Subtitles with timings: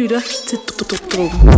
[0.00, 0.58] lytter til
[1.12, 1.50] Dråben.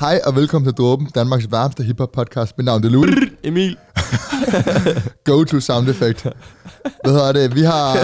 [0.00, 2.58] Hej og velkommen til Dråben, Danmarks varmeste hiphop podcast.
[2.58, 3.14] Mit navn er Louis.
[3.44, 3.76] Emil.
[5.24, 6.22] Go to sound effect.
[7.04, 7.54] Hvad hedder det?
[7.54, 7.94] Vi har...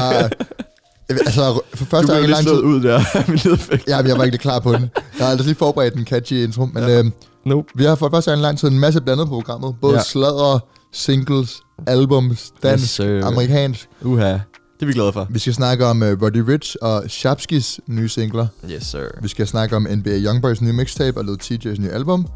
[1.08, 2.52] Altså, for første gang i lang tid...
[2.62, 3.00] ud der
[3.30, 3.88] med lydeffekt.
[3.88, 4.90] Ja, men jeg var ikke klar på den.
[5.18, 6.98] Jeg har altså lige forberedt en catchy intro, men Ja.
[6.98, 7.12] øhm,
[7.46, 7.68] Nope.
[7.74, 9.74] vi har for første gang lang tid en masse blandet på programmet.
[9.80, 10.02] Både Ja.
[10.02, 10.58] sladder,
[10.92, 13.88] singles, albums, dansk, Yes, amerikansk.
[14.02, 14.32] Uha.
[14.32, 15.26] Det er vi glade for.
[15.30, 18.46] Vi skal snakke om uh, Roddy Rich og Shapskis nye singler.
[18.70, 19.04] Yes, sir.
[19.22, 22.26] Vi skal snakke om NBA Youngboys nye mixtape og Lil TJ's nye album.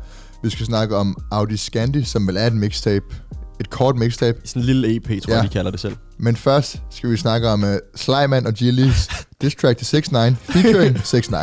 [0.43, 3.05] Vi skal snakke om Audi Scandi, som vel er et mixtape.
[3.61, 4.39] Et kort mixtape.
[4.45, 5.35] Sådan en lille EP, tror Ja.
[5.37, 5.97] jeg, de kalder det selv.
[6.19, 8.55] Men først skal vi snakke om uh, Slyman og
[9.59, 11.37] track til 6 9 featuring 6 9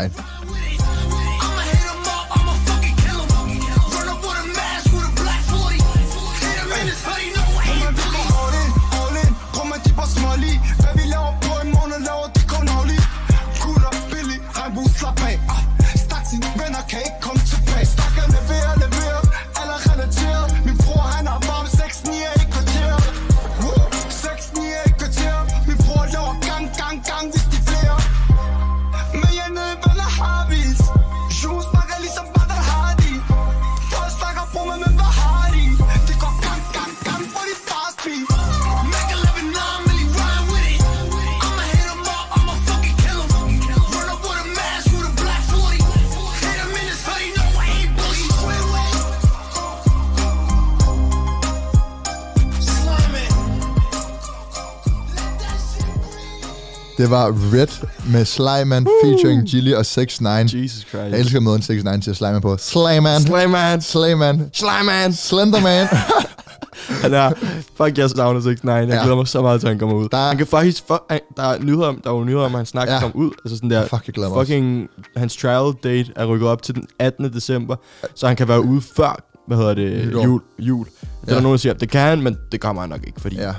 [57.00, 57.68] Det var Red
[58.12, 60.94] med Slyman featuring Gilly og 6 9 Jesus Christ.
[60.94, 62.58] Jeg elsker måden 6 9 til Slyman på.
[62.58, 63.22] Slayman.
[63.22, 63.82] Slayman.
[63.82, 64.50] Slayman.
[64.54, 65.14] Slayman.
[65.14, 65.88] Slenderman.
[67.04, 67.32] Han er,
[67.78, 69.02] fuck jeg savner 6 9 Jeg Ja.
[69.02, 70.10] glæder mig så meget til, at han kommer ud.
[70.10, 72.56] Der er- han kan faktisk, fuck, han- der er nyheder om, der er nyheder om,
[72.56, 73.00] at han snart Ja.
[73.00, 73.32] komme ud.
[73.46, 76.76] Altså sådan der, Fuck, jeg glæder mig fucking, hans trial date er rykket op til
[76.76, 77.34] den 18.
[77.34, 77.76] december,
[78.16, 80.24] så han kan være ude før, hvad hedder det, Nytår.
[80.24, 80.42] jul.
[80.60, 80.86] jul.
[80.86, 81.36] Det er Ja.
[81.36, 83.54] der nogen, der siger, det kan han, men det kommer han nok ikke, fordi, Ja,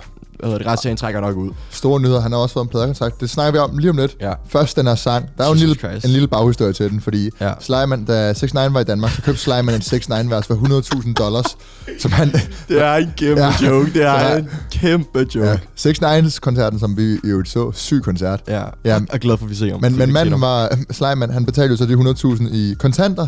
[0.48, 1.50] hvad det, retssagen trækker nok ud.
[1.70, 2.20] store nyheder.
[2.20, 3.20] Han har også fået en pladekontrakt.
[3.20, 4.16] Det snakker vi om lige om lidt.
[4.20, 4.32] Ja.
[4.48, 5.28] Først den her sang.
[5.38, 6.04] Der er jo en lille, Christ.
[6.04, 7.52] en lille baghistorie til den, fordi Ja.
[7.60, 10.54] Slyman, da 6 9 var i Danmark, så købte Slyman en 6 9 vers for
[10.54, 11.56] 100.000 dollars,
[11.98, 12.32] som han...
[12.68, 13.52] Det er en kæmpe Ja.
[13.66, 14.38] joke, det er Ja.
[14.38, 15.48] en kæmpe joke.
[15.48, 18.40] Ja, 6 9's koncerten, som vi jo så, syg koncert.
[18.48, 18.64] Ja, Ja.
[18.84, 19.80] jeg er glad for, at vi ser om.
[19.80, 21.94] Men, men manden var, Slyman, han betalte jo så de
[22.42, 23.26] 100.000 i kontanter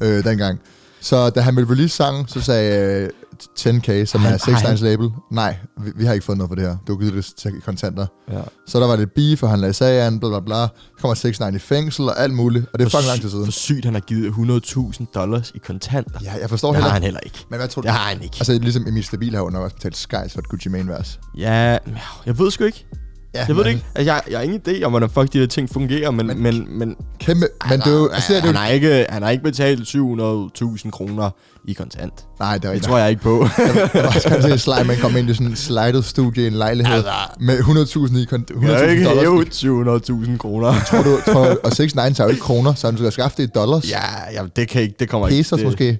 [0.00, 0.58] øh, dengang.
[1.02, 3.08] Så da han ville release sangen, så sagde øh,
[3.58, 6.50] 10K, som Han- er 6 han- 9's label, nej, vi, vi har ikke fået noget
[6.50, 6.76] for det her.
[6.86, 8.06] Du har givet det til kontanter.
[8.32, 8.40] Ja.
[8.66, 10.66] Så der var lidt beef, og han lagde sag an, bla bla bla.
[11.00, 12.66] Kommer 6 9 i fængsel og alt muligt.
[12.72, 13.44] Og det er For fucking lang tid siden.
[13.44, 16.20] For sygt, han har givet 100.000 dollars i kontanter.
[16.22, 17.00] Ja, jeg forstår Det heller har ikke.
[17.00, 17.38] han heller ikke.
[17.50, 17.86] Men hvad tror du?
[17.86, 18.36] Det har han ikke.
[18.40, 21.20] Altså, ligesom Emil Stabil har jo nok også betalt Skies for et Gucci Mane vers.
[21.38, 21.78] Ja,
[22.26, 22.86] jeg ved sgu ikke.
[23.34, 23.84] Ja, Jeg ved det ikke.
[23.94, 26.26] Altså, jeg, jeg har ingen idé om, hvordan fuck de her ting fungerer, men...
[26.26, 29.06] Men- Men, men, Kæmpe, men det er jo, altså, det er, det han, har ikke,
[29.08, 31.30] han har ikke betalt 700.000 kroner
[31.68, 32.12] i kontant.
[32.40, 32.86] nej, det er Det ikke.
[32.86, 33.46] tror jeg ikke på.
[33.94, 36.52] Jeg var også se Sly, man kom ind i sådan en slidet studie i en
[36.52, 39.60] lejlighed Altså, med 100.000 i kon- 100.000 jeg har ikke dollars.
[39.62, 40.74] hævet 700.000 kroner.
[40.86, 43.38] Tror du, tror, og 6 9 tager jo ikke kroner, så han skulle have skaffet
[43.38, 43.90] det i dollars.
[43.90, 44.00] ja,
[44.32, 45.70] ja, det kan ikke, det kommer Pesos ikke.
[45.70, 45.98] måske.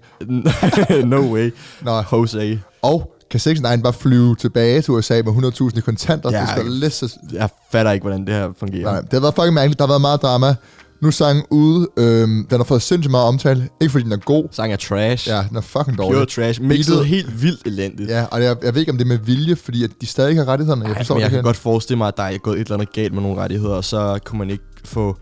[0.88, 1.54] Det, no way.
[1.82, 2.60] Nå, Jose.
[2.82, 5.32] og kan 6 9 bare flyve tilbage til USA med
[5.72, 6.30] 100.000 i kontanter?
[6.32, 7.16] Ja, det skal lidt så...
[7.32, 8.82] Jeg fatter ikke, hvordan det her fungerer.
[8.92, 9.78] Nej, det har været fucking mærkeligt.
[9.78, 10.54] Der har været meget drama.
[11.02, 11.88] Nu er sangen ude.
[11.96, 13.69] Øhm, den har fået sindssygt meget omtale.
[13.80, 14.44] Ikke fordi den er god.
[14.52, 15.28] Sang er trash.
[15.28, 16.28] Ja, den er fucking Pure dårlig.
[16.28, 16.62] trash.
[16.62, 18.10] Mixet helt vildt elendigt.
[18.10, 20.30] Ja, og jeg, jeg ved ikke, om det er med vilje, fordi at de stadig
[20.30, 20.84] ikke har rettighederne.
[20.84, 22.60] Jeg Ej, forstår men jeg det kan godt forestille mig, at der er gået et
[22.60, 25.16] eller andet galt med nogle rettigheder, og så kunne man ikke få,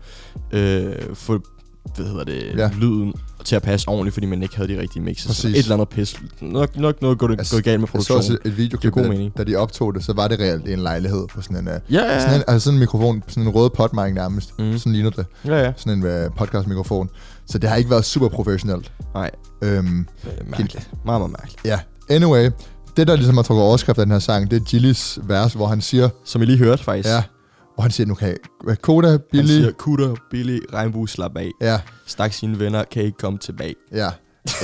[0.51, 1.39] øh, få
[1.95, 2.69] hvad hedder det, ja.
[2.79, 3.13] lyden
[3.49, 5.27] til at passe ordentligt, fordi man ikke havde de rigtige mixes.
[5.27, 5.45] Præcis.
[5.45, 6.15] Et eller andet pis.
[6.41, 8.17] Nok, nok noget gået, Altså, gået galt med Jeg så produktionen.
[8.19, 9.37] også et videoklip, giver god mening.
[9.37, 12.03] da de optog det, så var det reelt en lejlighed på sådan en, uh, Ja,
[12.13, 14.59] ja, sådan en, altså sådan en mikrofon, sådan en rød potmic nærmest.
[14.59, 14.77] Mm.
[14.77, 15.25] Sådan ligner det.
[15.45, 15.71] ja, ja.
[15.77, 17.09] Sådan en uh, podcast-mikrofon.
[17.47, 18.91] Så det har ikke været super professionelt.
[19.13, 19.31] Nej,
[19.61, 20.89] Øhm, øh, mærkeligt.
[21.05, 21.65] Meget, meget mærkeligt.
[21.65, 21.79] ja,
[22.09, 22.49] anyway.
[22.97, 25.67] Det, der ligesom har trukket overskrift af den her sang, det er Gillis vers, hvor
[25.67, 27.09] han siger, Som I lige hørte, faktisk.
[27.09, 27.23] ja,
[27.79, 28.27] hvor han siger, nu kan
[28.67, 31.51] jeg, Koda, Han Billy, siger, kutter, billig, regnbue, slap af.
[31.61, 33.75] ja, Stak sine venner, kan ikke komme tilbage.
[33.93, 34.09] ja.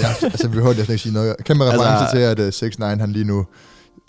[0.01, 1.35] Ja, altså vi hørte ikke sige noget.
[1.43, 3.45] Kæmpe reference Altså- til, at uh, 6 9 han lige nu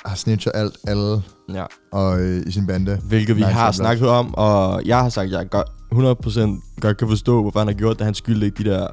[0.07, 1.23] har snitchet alt, alle
[1.55, 1.65] Ja.
[1.93, 3.01] og, øh, i sin bande.
[3.05, 6.97] Hvilket vi Nej, har snakket om, og jeg har sagt, at jeg godt, 100% godt
[6.97, 8.05] kan forstå, hvorfor han har gjort det.
[8.05, 8.87] Han skylder ikke de der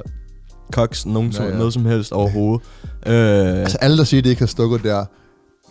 [0.72, 1.44] koks nogen, ja.
[1.44, 1.58] ja.
[1.58, 2.66] noget som helst overhovedet.
[3.08, 3.14] Øh,
[3.60, 5.06] Altså alle, der siger, at det ikke har stukket der,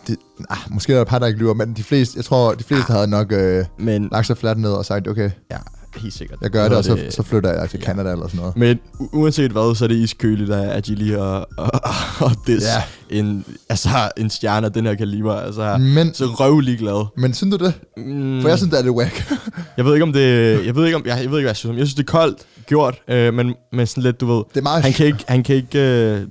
[0.07, 0.17] det,
[0.49, 2.63] ah, måske er der et par, der ikke lyver, men de fleste, jeg tror, de
[2.63, 5.57] fleste havde nok øh, men lagt sig fladt ned og sagt, okay, ja,
[5.97, 6.39] helt sikkert.
[6.41, 7.85] Jeg gør det, og så, hedder så flytter jeg til Ja.
[7.85, 8.57] Canada eller sådan noget.
[8.57, 11.71] Men uanset hvad, så er det iskøligt af Agili og, og,
[12.19, 12.63] og Dis.
[12.63, 12.83] Ja.
[13.19, 15.33] En, altså, en stjerne af den her kaliber.
[15.35, 17.05] Altså, Men, så røvlig glad.
[17.17, 17.73] men synes du det?
[17.97, 19.31] Mm, For jeg synes, det er det whack.
[19.77, 20.21] jeg ved ikke om det...
[20.65, 21.77] Jeg ved ikke, om, jeg, jeg ved ikke, hvad jeg synes om.
[21.77, 24.43] Jeg synes, det er koldt gjort, øh, men, men sådan lidt, du ved...
[24.49, 24.83] Det er meget...
[24.83, 25.23] Han kan ikke...
[25.27, 26.21] Han kan ikke øh,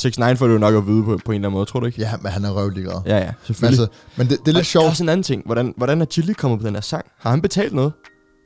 [0.00, 1.80] 6 9 får det jo nok at vide på, på en eller anden måde, tror
[1.80, 2.00] du ikke?
[2.00, 2.94] Ja, men han er røvlig glad.
[3.06, 3.80] Ja, ja, Men, selvfølgelig.
[3.80, 4.86] altså, men det, det er lidt Og Der er sjovt.
[4.86, 5.42] også en anden ting.
[5.46, 7.04] Hvordan, hvordan er Chili kommet på den her sang?
[7.18, 7.92] Har han betalt noget?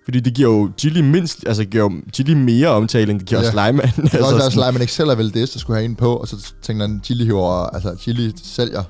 [0.04, 3.50] Fordi det giver jo Chili mindst, altså giver Chili mere omtale, end det giver Ja.
[3.50, 3.88] Slimeman.
[3.96, 5.84] Det er også altså, deres leg, man ikke selv er vel det, så skulle have
[5.84, 8.82] en på, og så tænker han, Chili hiver, altså Chili sælger.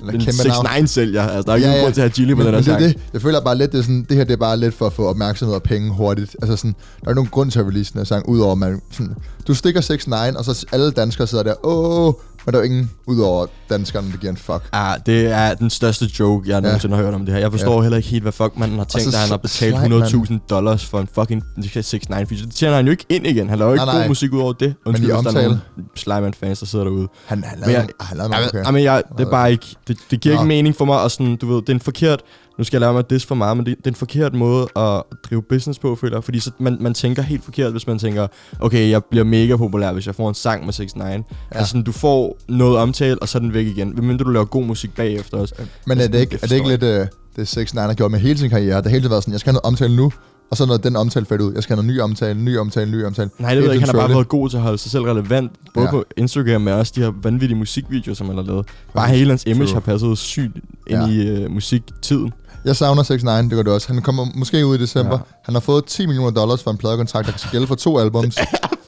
[0.00, 0.66] Eller en kæmpe 6 navn.
[0.82, 1.22] 9 sælger.
[1.22, 1.82] Altså, der er ikke Ja, ja, ja.
[1.84, 2.82] grund til at have Chili på Men, den her er sang.
[2.82, 4.86] det, jeg føler bare lidt, det er sådan, det her det er bare lidt for
[4.86, 6.36] at få opmærksomhed og penge hurtigt.
[6.42, 8.80] Altså sådan, der er ikke nogen grund til at release den her sang, udover man
[8.90, 9.14] sådan,
[9.48, 12.12] du stikker 6 9 og så alle danskere sidder der, åh,
[12.46, 14.68] men der er jo ingen, udover danskerne, der giver en fuck.
[14.72, 17.40] Ah, det er den største joke, jeg nogensinde har hørt om det her.
[17.40, 17.76] Jeg forstår Ja.
[17.76, 17.82] ja.
[17.82, 19.92] heller ikke helt, hvad fuck man har tænkt, at han har betalt mand.
[20.04, 21.42] 100.000 dollars for en fucking
[21.82, 22.36] 6 9 feature.
[22.46, 23.48] Det tjener han jo ikke ind igen.
[23.48, 24.02] Han laver jo ikke Nej, nej.
[24.02, 24.74] god musik ud over det.
[24.86, 25.42] Undskyld, der er omtale.
[25.48, 25.60] nogle
[25.96, 27.08] Slimeman-fans, der sidder derude.
[27.26, 28.70] Han, han Men lavede, jeg- han lavede Ja, men, okay.
[28.70, 28.82] okay.
[28.84, 30.40] jeg, det er bare ikke, det, det giver Nå.
[30.40, 32.20] ikke mening for mig, og sådan, du ved, det er en forkert,
[32.58, 34.34] nu skal jeg lade mig at diss for meget, men det, det er en forkert
[34.34, 37.98] måde at drive business på, føler fordi så, man, man tænker helt forkert, hvis man
[37.98, 38.26] tænker,
[38.60, 41.18] okay, jeg bliver mega populær, hvis jeg får en sang med 6 9 ja.
[41.50, 44.44] Altså sådan, du får noget omtale, og så er den væk igen, medmindre du laver
[44.46, 45.54] god musik bagefter også.
[45.86, 47.06] Men er Altså, det ikke, det er det ikke lidt øh,
[47.36, 48.76] det 6 9 har gjort med hele sin karriere?
[48.76, 50.12] Det har hele tiden været sådan, jeg skal have noget omtale nu,
[50.50, 52.90] og så når den omtale falder ud, jeg skal have noget ny omtale, ny omtale,
[52.90, 53.30] ny omtale.
[53.38, 53.86] Nej, det ved jeg ikke.
[53.86, 55.52] Han har bare været god til at holde sig selv relevant.
[55.74, 55.90] Både Ja.
[55.90, 58.66] på Instagram, men også de her vanvittige musikvideoer, som han har lavet.
[58.94, 59.74] Bare hele hans image True.
[59.74, 60.56] har passet sygt
[60.86, 61.06] ind Ja.
[61.08, 62.32] i uh, musiktiden.
[62.66, 63.92] Jeg savner 6 9 det gør du også.
[63.92, 65.12] Han kommer måske ud i december.
[65.12, 65.22] Ja.
[65.42, 68.36] Han har fået 10 millioner dollars for en pladekontrakt, der kan gælde for to albums.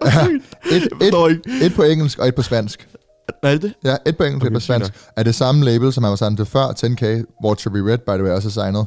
[0.05, 0.27] ja.
[0.71, 2.89] et, et, et på engelsk og et på spansk.
[3.43, 3.75] Er det det?
[3.85, 4.93] Ja, et på engelsk og et Okay, på spansk.
[5.17, 7.99] Er det samme label, som han var signet til før, 10K, hvor To Be Red,
[7.99, 8.87] by the way, også er signet.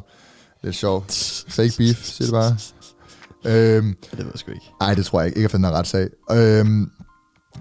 [0.62, 1.44] Lidt sjovt.
[1.48, 2.56] Fake beef, siger det bare.
[3.46, 4.70] Øhm, det ved jeg sgu ikke.
[4.80, 5.36] ej, det tror jeg ikke.
[5.36, 6.08] Ikke efter den her retssag.
[6.30, 6.90] Øhm,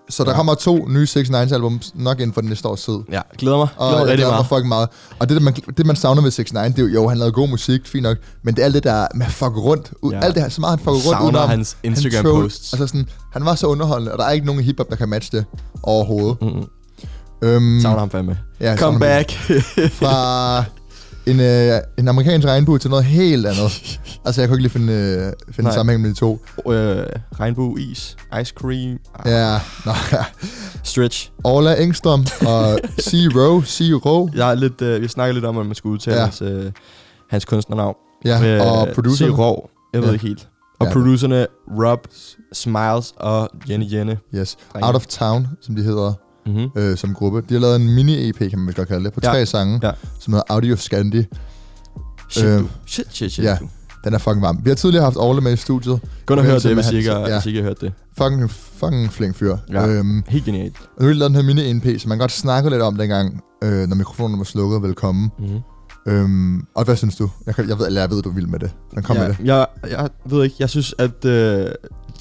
[0.10, 2.98] så der kommer to nye 6 9 albums, nok inden for den næste års tid.
[3.12, 3.68] Ja, glæder mig.
[3.78, 4.46] Og Glæder mig rigtig meget.
[4.48, 4.90] fucking meget.
[5.20, 7.32] Og det, man, det, man savner ved 6 9 det er jo, jo, han lavede
[7.34, 9.92] god musik, fint nok, men det er alt det der med at fuck rundt.
[10.12, 10.20] Ja.
[10.20, 11.50] Alt det her, så meget han fucker rundt Savner udenom.
[11.50, 12.74] hans Han Instagram-posts.
[12.74, 15.38] Altså sådan, han var så underholdende, og der er ikke nogen hiphop, der kan matche
[15.38, 15.46] det
[15.84, 16.38] overhovedet.
[16.42, 16.66] Mm-mm.
[17.44, 18.38] Øhm, Savner ham fandme.
[18.60, 19.32] ja, Come back.
[19.92, 20.64] Fra
[21.28, 24.00] en, øh, en amerikansk regnbue til noget helt andet.
[24.26, 25.74] altså, jeg kunne ikke lige finde, øh, finde Nej.
[25.74, 26.40] sammenhæng med de to.
[26.68, 27.06] øh,
[27.40, 30.24] regnbue, is, ice cream, ah, Ja, nå, ja.
[30.84, 31.32] stretch.
[31.44, 32.80] Orla Engstrøm og
[33.10, 34.30] Zero, Zero.
[34.36, 36.24] Jeg er lidt, øh, vi snakker lidt om, at man skulle udtale Ja.
[36.24, 36.72] hans, øh,
[37.30, 37.96] hans kunstnernavn.
[38.26, 39.30] Ja, og producer.
[39.30, 39.70] Rå.
[39.94, 40.14] Jeg ved Ja.
[40.14, 40.48] ikke helt.
[40.80, 40.94] Og Ja.
[40.94, 41.48] producerne
[41.84, 42.00] Rob,
[42.54, 44.18] Smiles og Jenny Jenne.
[44.36, 44.58] Yes.
[44.82, 46.14] Out of Town, som de hedder.
[46.46, 46.68] Mm-hmm.
[46.76, 47.42] øh, som gruppe.
[47.50, 49.30] De har lavet en mini-EP, kan man godt kalde det, på Ja.
[49.30, 49.92] tre sange, Ja.
[50.20, 51.26] som hedder Audio Scandi.
[52.30, 52.62] Shit, Øh.
[52.86, 53.58] Shit, shit, shit, ja.
[54.04, 54.60] Den er fucking varm.
[54.64, 56.00] Vi har tidligere haft Orle med i studiet.
[56.26, 57.42] Gå og hør det, hvis I ikke, har- ja.
[57.48, 57.94] ikke har hørt det.
[58.18, 59.58] Fucking, fucking flink fyr.
[59.72, 59.88] Ja.
[59.88, 60.76] Øhm, Helt genialt.
[60.98, 63.42] og nu har de lavet den her mini-EP, som man godt snakke lidt om dengang,
[63.64, 65.32] øh, når mikrofonen var slukket, velkommen.
[65.40, 65.60] Mm-hmm.
[66.08, 67.30] Øhm, og hvad synes du?
[67.46, 68.72] Jeg, kan, jeg, ved, eller jeg ved, du er vild med det.
[68.94, 69.46] Men kom ja, med det.
[69.46, 71.66] Jeg, jeg ved ikke, jeg synes, at øh,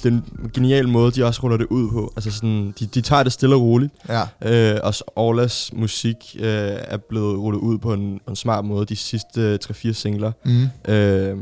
[0.03, 2.13] den geniale måde, de også ruller det ud på.
[2.15, 3.93] Altså sådan, de, de tager det stille og roligt.
[4.09, 4.73] Ja.
[4.73, 6.45] Øh, og Orlas musik øh,
[6.77, 10.31] er blevet rullet ud på en, en smart måde de sidste øh, 3-4 singler.
[10.45, 10.93] Mm.
[10.93, 11.37] Øh,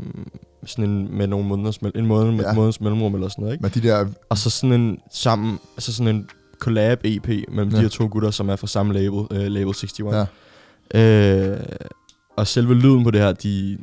[0.66, 2.52] sådan en, med nogle måneders, en måned med Ja.
[2.52, 3.62] måneds mellemrum eller sådan noget, ikke?
[3.62, 4.06] Men de der...
[4.28, 6.26] Og så sådan en sammen, altså sådan en
[6.58, 7.76] collab EP mellem Ja.
[7.76, 10.14] de her to gutter, som er fra samme label, øh, Label 61.
[10.94, 11.00] Ja.
[11.00, 11.60] Øh,
[12.36, 13.78] og selve lyden på det her, de,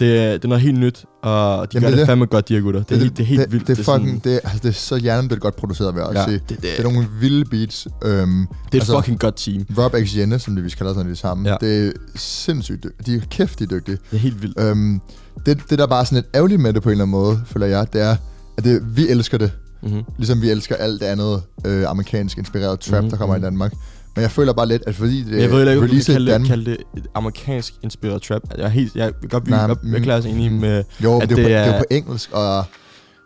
[0.00, 2.06] det, er- det er noget helt nyt, og de Jamen, gør det er det, det.
[2.06, 2.82] fandme godt, de her gutter.
[2.82, 3.66] Det, er, helt, det er helt det, vildt.
[3.66, 6.08] Det, det, er fucking, sådan, det, altså, det er så hjernedødt godt produceret, vil jeg
[6.08, 6.38] også ja, sige.
[6.38, 7.88] det, det, Det er nogle vilde beats.
[8.04, 9.66] Øhm, det er et altså- fucking godt team.
[9.78, 11.48] Rob X Jenne, som det vi kalder sådan de samme.
[11.48, 11.56] Ja.
[11.60, 12.84] Det er sindssygt.
[12.84, 13.96] dy- De er kæft, de er dygtige.
[14.10, 14.60] Det er helt vildt.
[14.60, 15.00] Øhm,
[15.46, 17.40] det, det, der er bare sådan lidt ærgerligt med det på en eller anden måde,
[17.46, 18.16] føler jeg, det er,
[18.58, 19.52] at det, vi elsker det.
[19.82, 20.02] Mm-hmm.
[20.18, 23.44] Ligesom vi elsker alt det andet øh, amerikansk inspireret trap, Mhm, der kommer mhm.
[23.44, 23.72] i Danmark.
[24.16, 26.32] Men jeg føler bare lidt, at fordi det jeg ved ikke, kan release kalde det,
[26.32, 26.48] Danmark...
[26.48, 28.42] kalde det et amerikansk inspireret trap.
[28.56, 31.20] Jeg er helt, jeg er godt, vi Nej, godt, jeg mm, klart enig med, Jo,
[31.20, 32.64] at det, er det det er jo er- på engelsk, og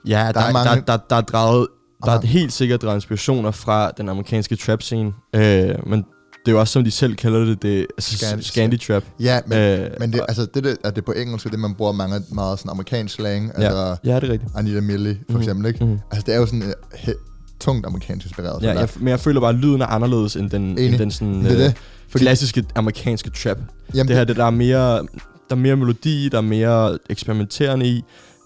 [0.06, 1.66] ja, der, Der der, er der, mange- der, der, er draget,
[2.04, 5.12] der er helt sikkert draget inspirationer fra den amerikanske trap scene.
[5.34, 6.04] Øh, men
[6.46, 9.04] det er jo også, som de selv kalder det, det altså, Scandi- Scandi trap.
[9.20, 11.92] ja, men, Øh, men det, altså, det, det, at det på engelsk, det man bruger
[11.92, 13.62] mange, meget sådan amerikansk slang, Ja.
[13.64, 14.50] altså Ja, det er rigtigt.
[14.56, 15.84] Anita Millie for Mhm, eksempel, ikke?
[15.84, 15.98] mhm.
[16.10, 17.33] Altså, det er jo sådan he-
[17.64, 18.62] tungt amerikansk inspireret.
[18.62, 20.86] Ja, jeg, men jeg føler bare, at lyden er anderledes end den, Enig.
[20.86, 21.76] end den sådan, det øh, det.
[22.08, 23.58] Fordi, klassiske amerikanske trap.
[23.94, 27.86] jamen, Det her, det, der er mere, der er mere melodi, der er mere eksperimenterende
[27.86, 28.02] i.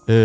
[0.07, 0.15] Øh,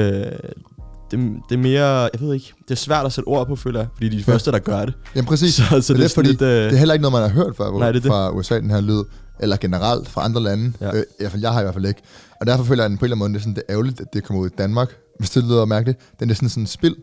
[1.10, 3.80] det, det er mere, jeg ved ikke, det er svært at sætte ord på, føler
[3.80, 4.32] jeg, fordi de er de Ja.
[4.32, 4.94] første, der gør det.
[5.14, 5.54] jamen præcis.
[5.58, 7.30] Så, så det, det, er det, fordi lidt, øh, det er heller ikke noget, man
[7.30, 8.10] har hørt fra, Nej, det det.
[8.10, 9.02] fra USA, den her lyd.
[9.40, 10.72] Eller generelt fra andre lande.
[10.80, 10.86] Ja.
[10.96, 12.02] Øh, fald, jeg har i hvert fald ikke.
[12.40, 13.72] Og derfor føler jeg, at på en eller anden måde, det er, sådan, det er
[13.72, 14.88] ærgerligt, at det kommer ud i Danmark.
[15.18, 16.96] hvis det lyder mærkeligt, den er sådan sådan en spil.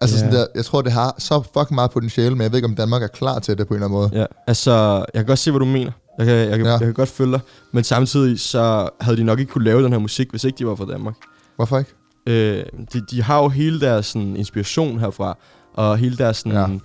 [0.00, 0.20] Altså Ja.
[0.20, 2.74] sådan der, jeg tror, det har så fucking meget potentiale, men jeg ved ikke, om
[2.74, 4.10] Danmark er klar til det på en eller anden måde.
[4.20, 5.92] Ja, altså, jeg kan godt se, hvad du mener.
[6.18, 6.72] Jeg kan, jeg kan, ja.
[6.72, 7.40] jeg kan godt følge dig.
[7.72, 10.66] Men samtidig, så havde de nok ikke kunne lave den her musik, hvis ikke de
[10.66, 11.14] var fra Danmark.
[11.56, 11.90] Hvorfor ikke?
[12.26, 15.38] Øh, de, de har jo hele deres sådan, inspiration herfra,
[15.74, 16.78] og hele deres sådan, Ja.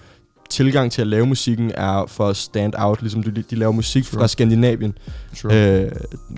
[0.50, 3.02] Tilgang til at lave musikken er for at stand out.
[3.02, 4.20] Ligesom de, de laver musik True.
[4.20, 4.98] fra Skandinavien,
[5.42, 5.54] True.
[5.82, 5.92] øh,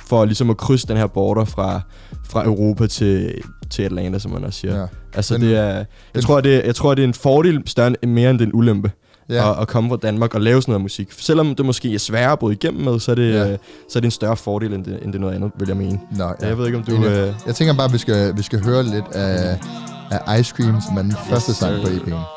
[0.08, 1.82] for ligesom at krydse den her border fra,
[2.30, 3.34] fra Europa til,
[3.70, 4.80] til Atlanta, som man også siger.
[4.80, 4.86] ja.
[5.14, 5.86] Altså, Den- det er, jeg,
[6.16, 8.50] den- tror, det, jeg tror, det er en fordel større end, mere end det er
[8.50, 8.92] en ulempe
[9.30, 9.52] Ja.
[9.52, 11.08] at, at komme fra Danmark og lave sådan noget musik.
[11.18, 13.46] Selvom det måske er sværere at bryde igennem med, så er det, Ja.
[13.50, 13.58] ja.
[13.90, 16.00] så er det en større fordel, end det, end det noget andet, vil jeg mene.
[16.18, 16.48] Nå, Ja.
[16.48, 16.96] Jeg ved ikke, om du...
[17.06, 19.58] Øh, Jeg tænker bare, at vi skal, vi skal høre lidt af,
[20.12, 22.37] af Ice Cream, som er den første sang på EP'en.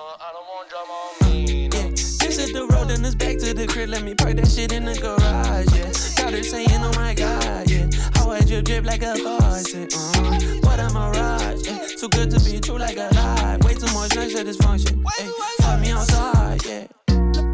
[4.10, 5.70] Me park that shit in the garage.
[5.74, 7.88] Yeah, got her saying, Oh my god, yeah.
[8.14, 9.94] How I drip drip like a faucet.
[9.94, 11.66] Uh, what a mirage.
[11.66, 11.78] Yeah.
[11.98, 13.58] Too good to be true like a lie.
[13.62, 15.04] Way too much nice satisfaction.
[15.16, 16.64] Hey, fuck me outside.
[16.66, 16.86] Yeah.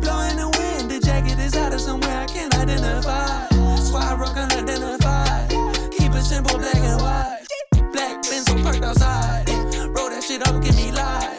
[0.01, 3.49] Blowing the wind, the jacket is out of somewhere I can't identify.
[3.77, 5.51] Swire rock unidentified.
[5.93, 7.45] Keep it simple, black and white.
[7.93, 9.49] Black Benz so parked outside.
[9.49, 9.87] Yeah.
[9.93, 11.36] Roll that shit up, give me life.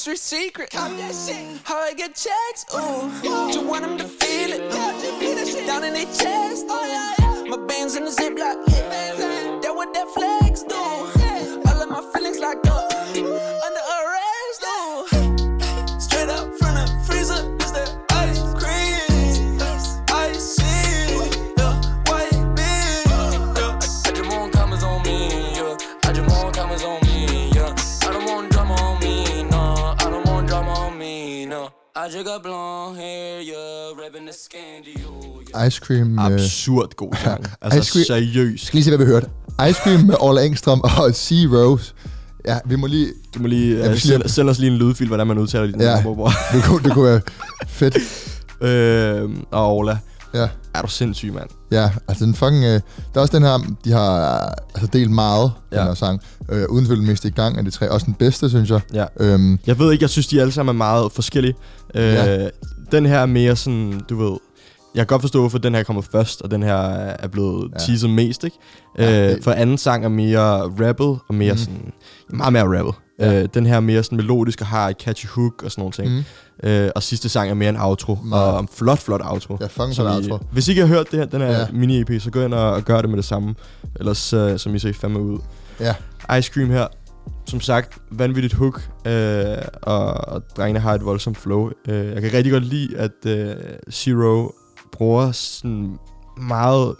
[0.00, 0.74] Industry secret.
[0.74, 0.98] I'm.
[1.62, 2.64] How I get checks.
[2.74, 3.10] Ooh.
[3.52, 5.66] You want them to feel it.
[5.66, 6.64] Down in their chest.
[6.70, 7.46] Ooh.
[7.46, 8.66] My bands in the ziplock.
[8.68, 9.58] Yeah.
[9.60, 10.74] That what that flex do.
[10.74, 12.69] All of my feelings locked up.
[35.66, 36.18] Ice Cream...
[36.18, 37.40] Øh, absurd god sang.
[37.44, 38.66] Ice Altså, Cream- seriøst.
[38.66, 39.26] skal lige se, hvad vi hørte.
[39.70, 41.32] Ice Cream med Orla Engstrøm og C.
[41.52, 41.94] Rose.
[42.46, 43.12] Ja, vi må lige...
[43.34, 45.66] Du må lige Ja, ja, uh, send, send os lige en lydfil, hvordan man udtaler
[45.66, 45.90] dit Ja.
[45.90, 45.96] ja.
[46.52, 47.20] Det kunne, det kunne være
[47.68, 47.96] fedt.
[48.68, 49.98] øh, og Ola,
[50.34, 50.48] Ja.
[50.74, 51.48] er du sindssyg, mand.
[51.70, 52.64] Ja, altså den fucking...
[52.64, 52.80] Øh, der
[53.14, 55.78] er også den her, de har øh, altså delt meget, ja.
[55.78, 56.20] den her sang.
[56.48, 57.90] Øh, uden selvfølgelig mest i gang af de tre.
[57.90, 58.80] Også den bedste, synes jeg.
[58.94, 59.04] Ja.
[59.20, 61.54] Øhm, Jeg ved ikke, jeg synes, de alle sammen er meget forskellige.
[61.94, 62.48] Øh, Ja.
[62.92, 64.38] Den her er mere sådan, du ved...
[64.94, 67.78] Jeg kan godt forstå, hvorfor den her kommer først, og den her er blevet Ja.
[67.78, 68.56] teaset mest, ikke?
[68.98, 71.58] Ja, det- øh, for anden sang er mere rappel, og mere mm.
[71.58, 71.92] sådan...
[72.30, 72.92] Meget mere rappel.
[73.20, 73.42] Ja.
[73.42, 75.92] Øh, den her er mere sådan melodisk og har et catchy hook og sådan nogle
[75.92, 76.08] ting.
[76.08, 76.24] mm,
[76.62, 76.68] Mm.
[76.68, 78.52] Øh, og sidste sang er mere en outro, Meget.
[78.52, 79.56] og en flot, flot outro.
[79.60, 80.38] ja, fucking I, outro.
[80.52, 81.66] Hvis I ikke har hørt det her, den her Ja.
[81.66, 83.54] mini-EP, så gå ind og, og gør det med det samme.
[84.00, 85.38] Ellers, uh, som I ser fandme ud.
[85.80, 85.94] Ja.
[86.38, 86.86] Ice Cream her,
[87.46, 91.70] som sagt, vanvittigt hook, øh, og, og drengene har et voldsomt flow.
[91.88, 93.54] Øh, jeg kan rigtig godt lide, at øh,
[93.92, 94.52] Zero
[94.92, 95.98] bruger sådan
[96.42, 96.94] meget,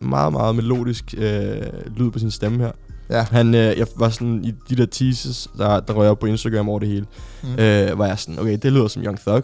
[0.00, 1.56] meget, meget melodisk øh,
[1.96, 2.72] lyd på sin stemme her.
[3.10, 3.26] Ja.
[3.30, 6.68] Han, øh, jeg var sådan, i de der teases, der, der røg op på Instagram
[6.68, 7.06] over det hele,
[7.42, 7.48] Mm.
[7.58, 9.42] øh, var jeg sådan, okay, det lyder som Young Thug.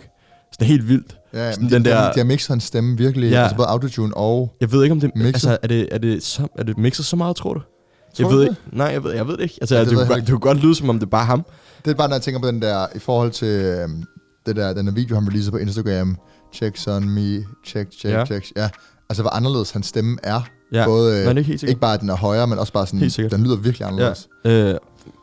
[0.53, 1.17] Sådan helt vildt.
[1.35, 3.31] Ja, sådan de, den de, der- de har mixet hans stemme virkelig.
[3.31, 3.43] Ja.
[3.43, 4.57] Altså både autotune og...
[4.61, 5.35] Jeg ved ikke, om det Mixet?
[5.35, 7.61] altså, er det, er det, så, er det mixet så meget, tror du?
[7.61, 8.49] Tror jeg du ved det?
[8.51, 8.61] ikke.
[8.77, 9.59] Nej, jeg ved, jeg ved det ikke.
[9.61, 11.25] Altså, Ja, ja, det det, ved det, kunne godt lyde, som om det er bare
[11.27, 11.47] ham.
[11.85, 14.03] Det er bare, når jeg tænker på den der, i forhold til øhm,
[14.47, 16.17] det der, den der video, han releaser på Instagram.
[16.55, 18.25] Checks on me, check, check, Ja.
[18.27, 18.53] checks.
[18.57, 18.69] Ja,
[19.11, 20.41] altså hvor anderledes hans stemme er.
[20.73, 21.71] Ja, Både, øh, det er ikke helt sikkert.
[21.71, 23.33] ikke bare, at den er højere, men også bare sådan, Helt sikkert.
[23.33, 24.29] den lyder virkelig anderledes.
[24.45, 24.75] Øh,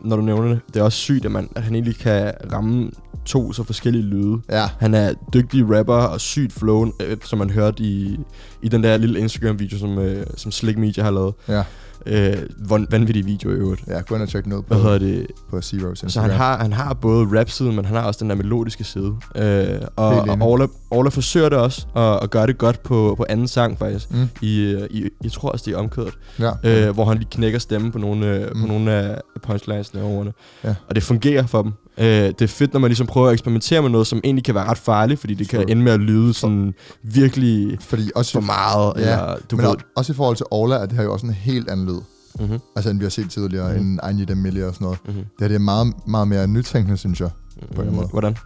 [0.01, 2.91] når du nævner det, det er også sygt, at, man, at han egentlig kan ramme
[3.25, 4.37] to så forskellige lyde.
[4.49, 8.19] Ja, Han er dygtig rapper og sygt flow, øh, som man hørte i,
[8.61, 11.33] i den der lille Instagram-video, som, øh, som Slick Media har lavet.
[11.47, 11.63] ja,
[12.05, 12.33] Øh,
[12.71, 13.81] van- vanvittig video i øvrigt.
[13.87, 13.99] ja.
[14.01, 15.27] Gå ind og tjek ud på, Hvad hedder det?
[15.49, 15.95] på Instagram.
[15.95, 19.13] Så han har, han har både rap-siden, men han har også den der melodiske side.
[19.35, 23.25] Øh, og og Orla, Orla forsøger det også, at, at gøre det godt på, på
[23.29, 24.11] anden sang faktisk.
[24.13, 26.13] Mm, I, øh, i, jeg tror også, det er omkødet.
[26.39, 26.51] ja.
[26.63, 28.61] øh, hvor han lige knækker stemmen på nogle, øh, Mm.
[28.61, 30.33] på nogle af punchlinesene og ordene.
[30.63, 30.75] Ja.
[30.89, 31.71] Og det fungerer for dem.
[31.99, 34.55] Øh, det er fedt, når man ligesom prøver at eksperimentere med noget, som egentlig kan
[34.55, 36.73] være ret farligt, fordi det kan ende med at lyde sådan
[37.03, 38.93] virkelig Fordi også, for meget.
[38.95, 41.25] Ja, eller, du men ved, også i forhold til Orla, er det her jo også
[41.25, 41.99] en helt anden lyd.
[42.39, 43.83] mm-hmm, Altså, end vi har set tidligere, Mhm.
[43.85, 43.91] mm.
[43.91, 44.99] end I Need a Million og sådan noget.
[45.05, 47.29] mm-hmm, Det her det er meget, meget mere nytænkende, synes jeg.
[47.57, 48.07] en eller anden måde.
[48.07, 48.37] Hvordan?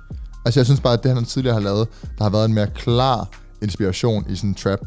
[0.46, 2.67] Altså, jeg synes bare, at det, han tidligere har lavet, der har været en mere
[2.67, 3.29] klar
[3.62, 4.79] inspiration i sådan trap.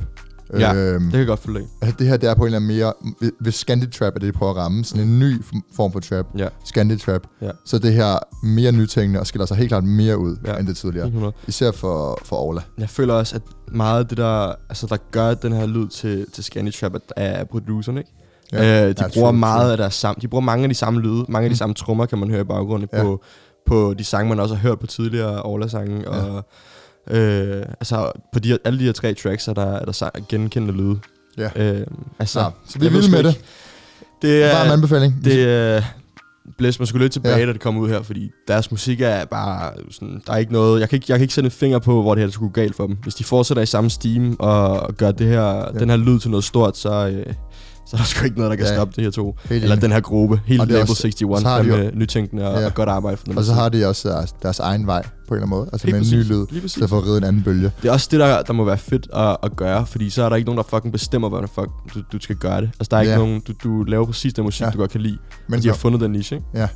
[0.58, 2.58] Ja, øhm, Det kan jeg godt følge altså, det her, det er på en eller
[2.58, 2.92] anden mere...
[3.40, 5.42] Hvis Scandi Trap er det, de prøver at ramme, sådan en ny
[5.76, 7.50] form for trap, Ja, Scandi Trap, Ja.
[7.64, 10.56] så det her mere nytænkende og skiller sig helt klart mere ud, Ja.
[10.56, 11.06] end det tidligere.
[11.06, 11.32] 100.
[11.46, 12.60] Især for, for Orla.
[12.78, 13.42] Jeg føler også, at
[13.74, 16.98] meget af det, der, altså, der gør den her lyd til, til Scanny Trap, er-
[17.16, 18.10] er producerne, ikke?
[18.52, 18.58] Ja.
[18.58, 19.70] Øh, de Ja, ja, true, bruger meget true.
[19.72, 21.56] af deres samme, de bruger mange af de samme lyde, mange af de Mm.
[21.58, 23.02] samme trommer, kan man høre i baggrunden Ja.
[23.02, 23.22] på,
[23.66, 26.48] på de sange, man også har hørt på tidligere Orla-sange, og
[27.11, 30.99] øh, altså på de, alle de her tre tracks er der, er der genkendende lyde.
[31.38, 31.49] Ja.
[31.56, 31.87] Øh,
[32.18, 33.40] altså, Nå, så vi er vilde med ikke.
[34.23, 35.25] Det Bare en er, anbefaling.
[35.25, 35.82] det er
[36.58, 37.40] blæst mig sgu lidt tilbage, Ja.
[37.40, 37.46] ja.
[37.46, 40.80] da det kom ud her, fordi deres musik er bare sådan, der er ikke noget,
[40.80, 42.61] jeg kan ikke, jeg kan ikke sætte en finger på, hvor det her skulle gå
[42.61, 42.96] galt for dem.
[43.02, 45.78] Hvis de fortsætter i samme steam og gør det her, ja.
[45.78, 47.34] den her lyd til noget stort, så, øh,
[47.86, 48.74] så er der sgu ikke noget, der kan Ja.
[48.74, 49.36] stoppe det her to.
[49.48, 50.40] Helt Eller den her gruppe.
[50.48, 52.66] Er Label også- 61, så har de med nytænkende og, Ja.
[52.66, 53.36] og godt arbejde for dem.
[53.36, 55.68] Og så har de også deres, deres egen vej, på en eller anden måde.
[55.72, 56.30] Altså Helt med en ny præcis.
[56.52, 56.72] lyd, præcis.
[56.72, 57.70] så for at ride en anden bølge.
[57.82, 60.28] Det er også det, der, der må være fedt at, at gøre, fordi så er
[60.28, 62.70] der ikke nogen, der fucking bestemmer, hvordan fuck du, du skal gøre det.
[62.80, 63.08] Altså, der er Ja.
[63.10, 64.70] ikke nogen, du, du laver præcis den musik, Ja.
[64.70, 65.18] du godt kan lide.
[65.48, 66.46] Men de har fundet den niche, ikke?
[66.54, 66.68] ja.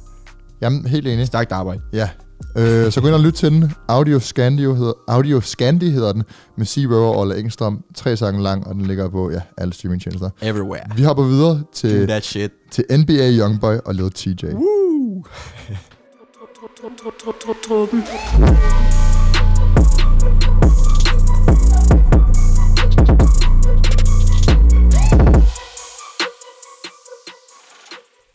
[0.63, 1.27] Jamen, helt enig.
[1.27, 1.81] Stærkt arbejde.
[1.93, 2.09] Ja.
[2.57, 3.73] Øh, så gå ind og lyt til den.
[3.89, 6.23] Audio Scandio hedder, Audio Scandi hedder den,
[6.57, 7.85] med Sea Rover og Ola Engstrøm.
[7.95, 10.31] Tre sange lang, og den ligger på ja, alle streamingtjenester.
[10.43, 10.83] Everywhere.
[10.97, 12.51] Vi hopper videre Do til, that shit.
[12.71, 14.45] til NBA Youngboy og Lil TJ.
[14.45, 15.25] Woo!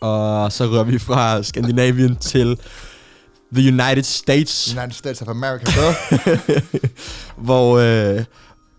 [0.01, 2.59] Og så rører vi fra Skandinavien til
[3.55, 6.31] The United States, United States of America, bro.
[7.47, 8.23] hvor øh,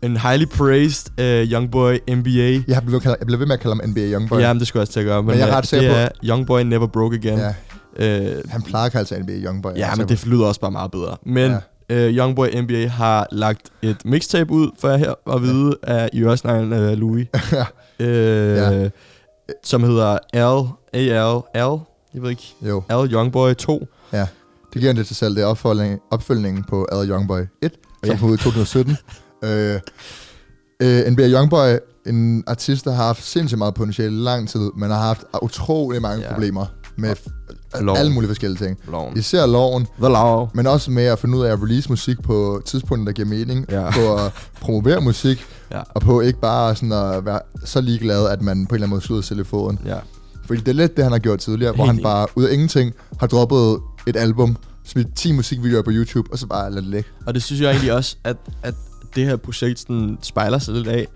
[0.02, 2.31] en highly praised øh, youngboy NBA...
[2.69, 4.40] jeg, kaldt- jeg bliver ved med at kalde ham NBA Youngboy.
[4.40, 5.23] Ja, men det skulle jeg også til at gøre.
[5.23, 7.38] Men, Men jeg er øh, ret sikker er Youngboy Never Broke Again.
[7.38, 7.54] ja.
[7.97, 9.71] Øh, Han plejer at kalde sig NBA Youngboy.
[9.76, 9.97] Ja, altså.
[10.00, 11.16] men det lyder også bare meget bedre.
[11.26, 11.50] Men
[11.90, 11.97] Ja.
[11.97, 12.09] ja.
[12.09, 16.23] uh, Youngboy NBA har lagt et mixtape ud, for jeg her at vide, af i
[16.23, 17.26] Ørsneglen uh, Louis.
[17.52, 17.64] Ja.
[18.00, 18.71] uh, Ja.
[18.83, 18.88] ja.
[19.64, 21.81] Som hedder L, A-L, L,
[22.14, 23.87] jeg ved ikke, Jo, L Youngboy 2.
[24.75, 25.35] det giver han det til selv.
[25.37, 28.16] Det er opfølgning, opfølgningen på Ad Youngboy 1, som Ja.
[28.19, 28.97] kom ud i 2017.
[29.45, 29.81] øh,
[30.83, 31.76] øh, NBA Youngboy,
[32.07, 36.02] en artist, der har haft sindssygt meget potentiale i lang tid, men har haft utrolig
[36.02, 36.33] mange ja.
[36.33, 36.66] Problemer
[36.97, 37.16] med
[37.81, 37.99] Loven.
[37.99, 38.78] alle mulige forskellige ting.
[38.88, 39.19] Loven.
[39.19, 40.49] Især loven, The Law.
[40.54, 43.66] men også med at finde ud af at release musik på tidspunkter, der giver mening,
[43.71, 43.90] Ja.
[43.90, 45.81] på at promovere musik, Ja.
[45.95, 48.90] og på ikke bare sådan at være så ligeglad, at man på en eller anden
[48.90, 49.78] måde slutter selv i foden.
[49.87, 49.99] Ja.
[50.47, 52.93] Fordi det er lidt det, han har gjort tidligere, hvor han bare ud af ingenting
[53.21, 57.09] har droppet et album, smidt 10 musikvideoer på YouTube, og så bare ladet det ligge.
[57.26, 58.75] Og det synes jeg egentlig også, at, at
[59.17, 61.07] det her projekt sådan spejler sig lidt af.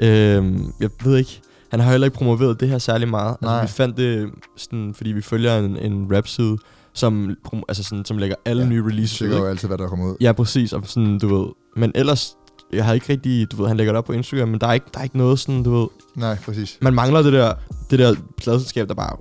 [0.00, 0.36] Ja.
[0.36, 3.36] Øhm, jeg ved ikke, han har heller ikke promoveret det her særlig meget.
[3.42, 3.60] Nej.
[3.60, 6.56] Altså, vi fandt det, sådan, fordi vi følger en, en rap-side,
[6.94, 7.36] som,
[7.68, 9.26] altså sådan, som lægger alle Ja, nye Det releases ud.
[9.26, 10.16] sikker jo altid, hvad der kommer ud.
[10.20, 10.72] Ja, præcis.
[10.72, 11.46] Og sådan, du ved.
[11.76, 12.34] Men ellers,
[12.72, 14.72] jeg har ikke rigtig, du ved, han lægger det op på Instagram, men der er
[14.72, 15.86] ikke, der er ikke noget sådan, du ved.
[16.16, 16.78] Nej, præcis.
[16.82, 17.52] Man mangler det der,
[17.90, 19.16] det der pladselskab, der bare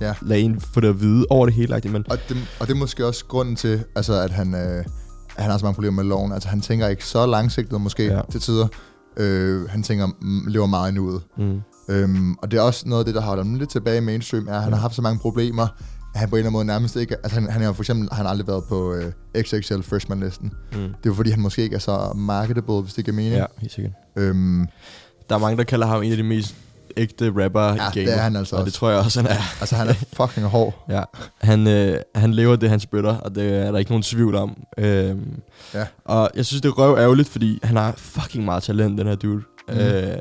[0.00, 0.14] Ja.
[0.22, 1.80] lader en få det at vide over det hele.
[1.84, 4.84] Men Og det, og det er måske også grunden til, altså, at han, øh,
[5.36, 6.32] at han har så mange problemer med loven.
[6.32, 8.20] Altså, han tænker ikke så langsigtet måske ja.
[8.30, 8.66] Til tider.
[9.16, 11.22] Øh, han tænker, mm, lever meget i nuet.
[11.38, 14.00] mm, Øhm, og det er også noget af det, der holder ham lidt tilbage i
[14.00, 14.74] mainstream, er, at han Ja.
[14.74, 15.66] har haft så mange problemer,
[16.14, 17.14] at han på en eller anden måde nærmest ikke...
[17.16, 20.52] Altså, han, han har for eksempel han har aldrig været på øh, XXL Freshman-listen.
[20.72, 20.78] mm.
[20.78, 23.34] Det er jo fordi, han måske ikke er så marketable, hvis det giver mening.
[23.34, 23.92] Ja, helt sikkert.
[24.16, 24.66] Øhm,
[25.28, 26.54] Der er mange, der kalder ham en af de mest
[26.96, 27.94] ægte rapper Ja, i gamet.
[27.94, 28.66] det er han altså Og også.
[28.70, 29.40] det tror jeg også, han er.
[29.60, 30.84] altså, han er fucking hård.
[30.88, 31.02] Ja,
[31.40, 34.56] han, øh, han lever det, han spytter, og det er der ikke nogen tvivl om.
[34.78, 35.40] Øhm,
[35.74, 35.86] Ja.
[36.04, 39.14] Og jeg synes, det er røv ærgerligt, fordi han har fucking meget talent, den her
[39.14, 39.42] dude.
[39.68, 39.74] Mm.
[39.78, 40.14] Øh,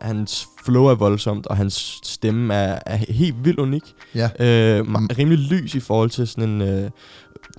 [0.00, 3.82] hans flow er voldsomt, og hans stemme er, er helt vildt unik.
[4.14, 4.28] Ja.
[4.40, 4.84] Øh,
[5.18, 6.90] rimelig lys i forhold til sådan en øh,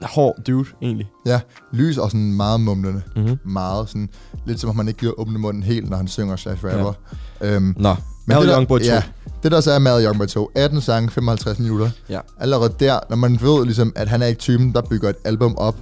[0.01, 1.07] hård dude, egentlig.
[1.25, 1.39] Ja,
[1.73, 3.01] lys og sådan meget mumlende.
[3.15, 3.37] Mm-hmm.
[3.45, 4.09] Meget sådan,
[4.45, 6.93] lidt som om han ikke giver åbne munden helt, når han synger slash rapper.
[7.41, 7.55] Ja.
[7.55, 8.85] Øhm, Nå, Men Mad Youngboy 2.
[8.85, 9.03] Ja,
[9.43, 11.89] det der så er Mad Youngboy 2, 18 sange, 55 minutter.
[12.09, 12.19] Ja.
[12.39, 15.57] Allerede der, når man ved ligesom, at han er ikke typen, der bygger et album
[15.57, 15.75] op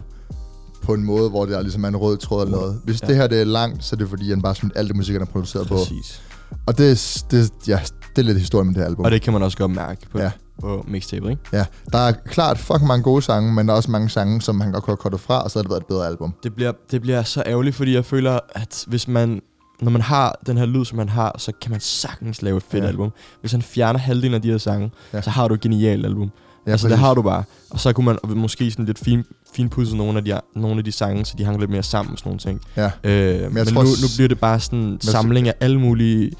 [0.82, 2.82] på en måde, hvor der ligesom er en rød tråd eller noget.
[2.84, 3.08] Hvis Ja.
[3.08, 5.14] det her det er langt, så er det fordi, han bare smidt alt det musik,
[5.14, 5.76] han har produceret på.
[5.76, 6.22] Præcis.
[6.68, 7.80] Og det, er- det, ja,
[8.16, 9.06] det er lidt historien med det her album.
[9.06, 10.32] Og det kan man også godt mærke på, Ja.
[10.62, 11.42] på mixtape, ikke?
[11.54, 14.62] Ja, der er klart fucking mange gode sange, men der er også mange sange, som
[14.62, 16.34] han godt kunne have kottet fra, og så har det været et bedre album.
[16.44, 19.42] Det bliver, det bliver så ærgerligt, fordi jeg føler, at hvis man,
[19.82, 22.64] når man har den her lyd, som man har, så kan man sagtens lave et
[22.64, 22.88] fedt Ja.
[22.90, 23.12] album.
[23.42, 25.22] Hvis han fjerner halvdelen af de her sange, ja.
[25.22, 26.32] så har du et genialt album.
[26.68, 27.44] Ja, altså, det har du bare.
[27.70, 29.24] Og så kunne man måske sådan lidt fin,
[29.56, 32.20] finpudse nogle af, de, nogle af de sange, så de hang lidt mere sammen og
[32.20, 32.62] sådan nogle ting.
[32.78, 32.92] Ja.
[33.04, 36.32] Øh, men men tror nu, nu bliver det bare sådan en samling af alle mulige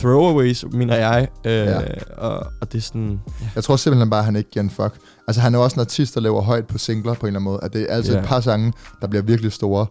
[0.00, 1.28] throwaways, mener jeg.
[1.44, 1.80] Øh, Ja.
[2.16, 3.20] og, og det er sådan...
[3.40, 3.46] Ja.
[3.54, 4.94] Jeg tror simpelthen bare, at han ikke giver en fuck.
[5.28, 7.44] Altså, han er også en artist, der laver højt på singler på en eller anden
[7.44, 7.58] måde.
[7.62, 8.20] At det er altid Ja.
[8.20, 9.86] et par sange, der bliver virkelig store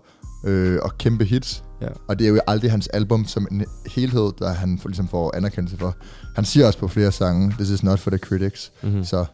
[0.45, 1.63] øh, og kæmpe hits.
[1.81, 1.87] Ja.
[2.07, 5.35] Og det er jo aldrig hans album som en helhed, der han får, ligesom får
[5.37, 5.95] anerkendelse for.
[6.35, 8.71] Han siger også på flere sange, this is not for the critics.
[8.83, 9.03] Mm-hmm.
[9.03, 9.25] Så,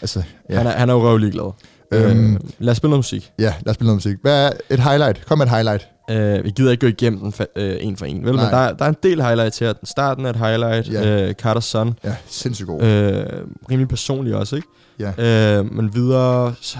[0.00, 0.56] altså, ja.
[0.56, 1.52] Han, er, han er jo røvlig glad.
[1.92, 2.34] Øhm.
[2.34, 3.32] Øh, lad os spille noget musik.
[3.38, 4.16] ja, lad os spille noget musik.
[4.22, 5.26] Hvad er et highlight?
[5.26, 5.88] Kom med et highlight.
[6.10, 8.34] Øh, vi gider ikke gå igennem den fa- øh, en for en, vel?
[8.34, 8.44] Nej.
[8.44, 9.72] Men der, er- der er en del highlights her.
[9.84, 10.92] Starten er et highlight.
[10.92, 11.26] Ja.
[11.28, 11.94] Øh, Carter's Son.
[12.04, 12.82] Ja, sindssygt god.
[12.82, 13.22] Øh,
[13.70, 14.68] rimelig personlig også, ikke?
[15.18, 15.58] Ja.
[15.58, 16.78] Øh, men videre, så,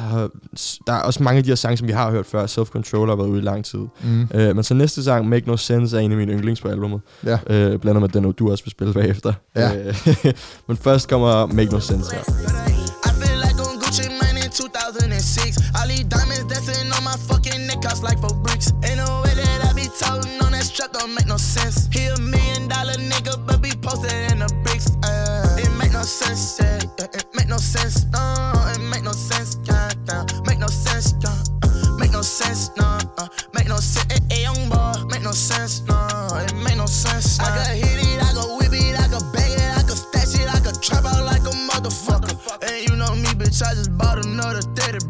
[0.86, 2.46] der er også mange af de her sange, som vi har hørt før.
[2.46, 3.80] Self-Control har været ude i lang tid.
[4.02, 4.28] Mm.
[4.34, 7.00] Øh, men så næste sang, Make No Sense, er en af mine yndlings på albumet.
[7.26, 7.38] Ja.
[7.46, 9.32] Øh, blandet med den, du også vil spille bagefter.
[9.56, 9.76] Ja.
[9.88, 9.94] Øh,
[10.68, 12.22] men først kommer Make No Sense her.
[15.52, 15.80] 2006.
[15.80, 18.72] All these diamonds dancing on my fucking neck, cost like four bricks.
[18.84, 21.88] Ain't no way that I be toting on that strap, don't make no sense.
[21.92, 24.90] He a million dollar nigga, but be posted in the bricks.
[25.04, 29.12] Uh, it make no sense, yeah, yeah, it make no sense, no, it make no
[29.12, 31.34] sense, yeah, yeah, make no sense, yeah,
[31.64, 35.32] uh, make no sense, no, uh, make no sense, hey, hey, young boy, make no
[35.32, 35.96] sense, no,
[36.34, 37.38] it make no sense.
[37.40, 40.34] I could hit it, I could whip it, I could bag it, I could stash
[40.40, 42.36] it, I could trap out like a motherfucker.
[42.62, 45.09] And you know me, bitch, I just bought another 30 burner.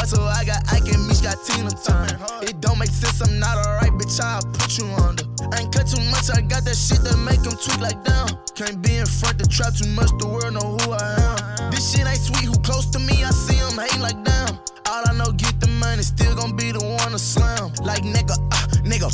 [0.00, 2.18] whip too hard, so I got Ike and Mish got Tina Turner.
[2.42, 5.24] It don't make sense, I'm not alright, bitch, I'll put you under.
[5.52, 8.28] I ain't cut too much, I got that shit that make them tweak like down.
[8.54, 11.70] Can't be in front to trap too much, the world know who I am.
[11.70, 14.58] This shit ain't sweet, who close to me, I see them hating like damn.
[14.88, 17.72] All I know, get the money, still gon' be the one to slam.
[17.84, 19.08] Like nigga, uh, nigga,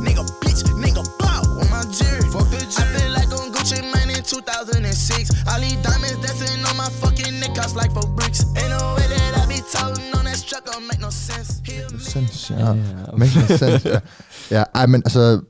[0.00, 2.24] nigga, bitch, nigga, blow on my jury.
[2.32, 2.80] Fuck the jury.
[2.80, 5.46] I feel like on Gucci Mane in 2006.
[5.46, 6.07] I leave diamonds
[12.48, 13.16] Sense, ja.
[13.16, 14.00] Make no sense, ja.
[14.58, 15.40] Ja, ej, men altså,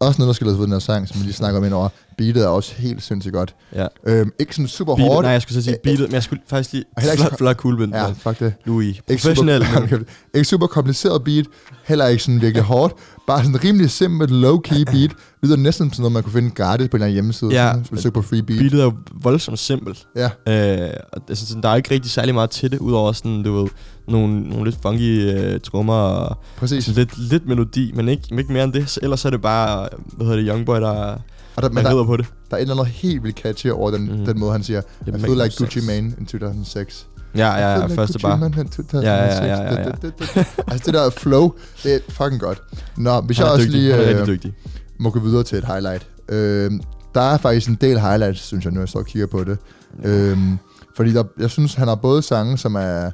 [0.00, 1.74] også noget, der skal lade ud den her sang, som vi lige snakker om ind
[1.74, 1.88] over.
[2.18, 3.54] Beatet er også helt sindssygt godt.
[3.74, 3.86] Ja.
[4.06, 5.24] Øhm, ikke sådan super Beatet, hårdt.
[5.24, 6.84] nej, jeg skulle så sige beatet, men jeg skulle faktisk lige...
[6.98, 7.94] Heller ikke så- Flot, flot coolbind.
[7.94, 8.12] Ja, Ja.
[8.12, 8.54] fuck det.
[8.64, 8.96] Louis.
[9.08, 9.66] Ikke Professionel.
[9.66, 9.98] Super,
[10.34, 11.46] ikke super kompliceret beat,
[11.84, 12.94] heller ikke sådan virkelig hårdt.
[13.26, 15.10] Bare sådan rimelig simpelt, low-key beat.
[15.42, 17.50] Lyder næsten som noget, man kunne finde gratis på en eller anden hjemmeside.
[17.52, 17.72] Ja.
[17.84, 18.58] sådan, søger på free beat.
[18.58, 20.06] Beatet er jo voldsomt simpelt.
[20.16, 23.42] Ja, Øh, og er sådan, der er ikke rigtig særlig meget til det, udover sådan,
[23.42, 23.68] du ved,
[24.08, 26.84] nogle, nogle lidt funky øh, trommer og præcis.
[26.84, 28.90] sådan lidt, lidt melodi, men ikke, ikke mere end det.
[28.90, 31.16] Så Ellers er det bare, hvad hedder det, Youngboy, der,
[31.56, 32.26] Og der, men der, på det.
[32.50, 34.24] der er et eller andet helt vildt catchy over den, Mhm.
[34.26, 37.06] den måde, han siger, I feel like Gucci sense." Mane in 2006.
[37.36, 38.92] Ja, ja, ja, første 2006.
[38.92, 39.78] Ja, ja, ja, ja,
[40.36, 40.44] ja.
[40.68, 42.62] Altså det der flow, det er fucking godt.
[42.96, 44.38] Nå, hvis jeg også lige øh,
[44.98, 46.06] må gå videre til et highlight.
[46.28, 46.70] Øh,
[47.14, 49.58] der er faktisk en del highlights, synes jeg, når jeg står og kigger på det.
[50.04, 50.38] Øh,
[50.96, 53.10] fordi der, jeg synes, han har både sange, som er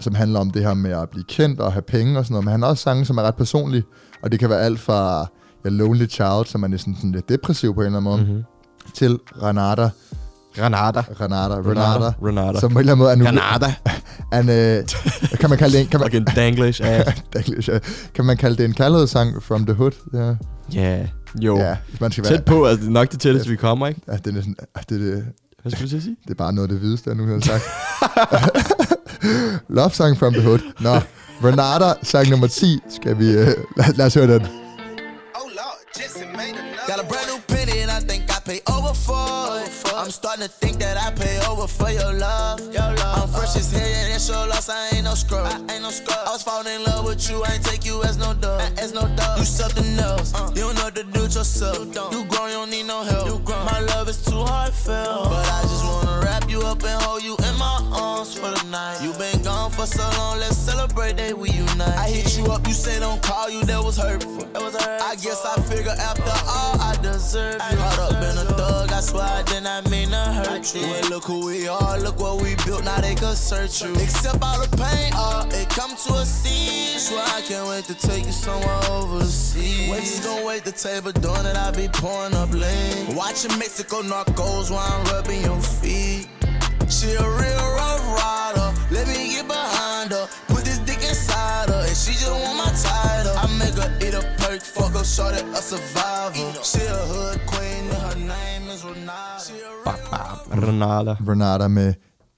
[0.00, 2.44] som handler om det her med at blive kendt og have penge og sådan noget,
[2.44, 3.84] men han har også sange, som er ret personlige,
[4.22, 5.26] og det kan være alt fra
[5.64, 8.44] ja, Lonely Child, som er næsten sådan lidt depressiv på en eller anden måde, mm-hmm.
[8.94, 9.90] Til Renata.
[10.58, 12.12] Renata, Renata, Renata.
[12.22, 12.60] Renata.
[12.60, 13.74] som på en eller anden måde er nu, Granada.
[14.32, 14.88] han, øh,
[15.40, 17.22] kan man kalde det en, kan man, Fucking danglish ass.
[17.36, 17.78] English, ja.
[18.14, 19.92] kan man kalde det en kærlighedssang from the hood?
[20.14, 20.34] Ja,
[20.74, 21.06] Ja,
[21.40, 21.58] jo.
[21.58, 24.00] ja man skal være, Tæt på, altså det er nok det tætteste, vi kommer, ikke?
[24.08, 24.56] Ja, det er, næsten,
[24.88, 25.24] det, det,
[25.62, 26.16] Hvad skulle du sige?
[26.24, 27.64] det er bare noget af det videste, jeg nu har sagt.
[29.76, 30.58] Love Song from the Hood.
[30.80, 30.94] Nå,
[31.44, 33.28] Renata, sang nummer 10, skal vi...
[33.28, 33.46] Uh,
[33.76, 34.63] lad, lad os høre den.
[36.88, 39.83] Got a brand new penny and I think I pay over for it.
[40.04, 42.60] I'm starting to think that I pay over for your love.
[42.76, 44.68] I'm fresh as hell and it's your loss.
[44.68, 45.46] I ain't no scrub.
[45.46, 46.18] I ain't no scrub.
[46.28, 47.42] I was falling in love with you.
[47.42, 48.60] I ain't take you as no dog.
[48.76, 49.38] As no dog.
[49.38, 50.34] You something else.
[50.34, 50.52] Uh.
[50.54, 51.78] You don't know what to do with yourself.
[51.78, 52.12] You don't.
[52.12, 53.28] you grown, you don't need no help.
[53.28, 53.64] You grown.
[53.64, 55.08] My love is too heartfelt.
[55.08, 55.30] Uh.
[55.30, 58.62] But I just wanna wrap you up and hold you in my arms for the
[58.68, 59.00] night.
[59.02, 60.38] You been gone for so long.
[60.38, 61.96] Let's celebrate that we unite.
[61.96, 62.66] I hit you up.
[62.66, 63.64] You say don't call you.
[63.64, 64.44] That was hurtful.
[64.52, 65.08] That was hurtful.
[65.08, 67.78] I guess I figure after all I deserve you.
[67.78, 68.92] Caught up in a thug.
[68.92, 69.24] I swear
[69.62, 70.82] I mean to hurt you.
[70.82, 71.98] Well, look who we are.
[72.00, 72.84] Look what we built.
[72.84, 73.92] Now they could search you.
[73.94, 75.12] Except all the pain.
[75.14, 76.98] Uh, it come to a scene.
[76.98, 79.90] Swear I can't wait to take you somewhere overseas.
[79.90, 81.56] Wait, you gon' wait the table doing it.
[81.56, 83.14] I be pouring up lean.
[83.14, 86.28] Watching Mexico Narcos while I'm rubbing your feet.
[86.90, 88.43] She a real rough rider.
[95.04, 95.26] Perk.
[95.26, 96.64] Fuck her, short a survivor.
[96.64, 97.84] She a hood queen.
[97.90, 100.66] And her name is Renata.
[100.66, 101.16] Renata.
[101.28, 101.94] Renata med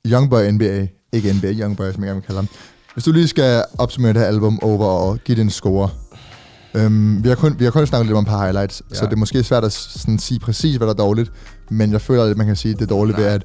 [0.07, 0.87] Youngboy NBA.
[1.13, 2.49] Ikke NBA, Youngboy, som jeg gerne vil kalde ham.
[2.95, 5.91] Hvis du lige skal opsummere det her album over og give det en score.
[6.75, 8.95] Øhm, vi, har kun, vi har kun snakket lidt om et par highlights, ja.
[8.95, 11.33] så det er måske svært at sådan, sige præcis, hvad der er dårligt.
[11.71, 13.45] Men jeg føler, at man kan sige, at det er dårligt ved, at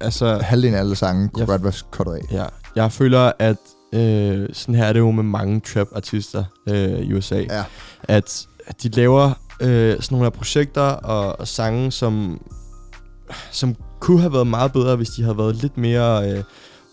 [0.00, 2.20] Altså, halvdelen af alle sange kunne Jeg- godt være kottet af.
[2.32, 2.44] ja.
[2.76, 3.56] Jeg føler, at
[3.92, 7.36] øh, sådan her er det jo med mange trap-artister øh, i USA.
[7.50, 7.64] Ja.
[8.04, 9.30] At, at de laver
[9.60, 12.40] øh, sådan nogle her projekter og, og sange, som,
[13.50, 16.42] som kunne have været meget bedre, hvis de havde været lidt mere øh,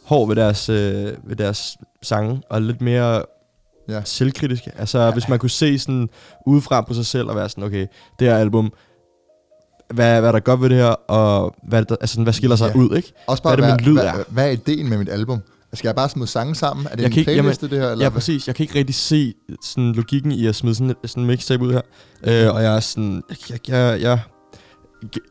[0.06, 3.22] hård ved deres, øh, ved deres sange, og lidt mere
[3.90, 4.02] Ja.
[4.06, 4.72] selvkritiske.
[4.78, 5.12] Altså, ja.
[5.12, 6.10] hvis man kunne se sådan
[6.46, 7.88] udefra på sig selv og være sådan, okay,
[8.20, 8.74] det her album,
[9.94, 12.56] hvad, hvad er der godt ved det her, og hvad, er der, altså, hvad skiller
[12.56, 12.80] sig Ja.
[12.80, 13.14] ud, ikke?
[13.28, 14.24] Også bare, Hvad er det, hvad, min lyd hvad, er?
[14.30, 15.42] hvad er ideen med mit album?
[15.74, 16.86] Skal jeg bare smide sange sammen?
[16.86, 17.92] Er det Jeg en kan ikke- playliste, det her?
[17.92, 18.06] Eller?
[18.06, 18.48] Ja, præcis.
[18.48, 21.74] Jeg kan ikke rigtig se sådan, logikken i at smide sådan, sådan en mixtape ud
[21.74, 21.82] her.
[22.28, 23.24] Øh, og jeg er sådan...
[23.50, 24.20] Jeg, jeg, jeg,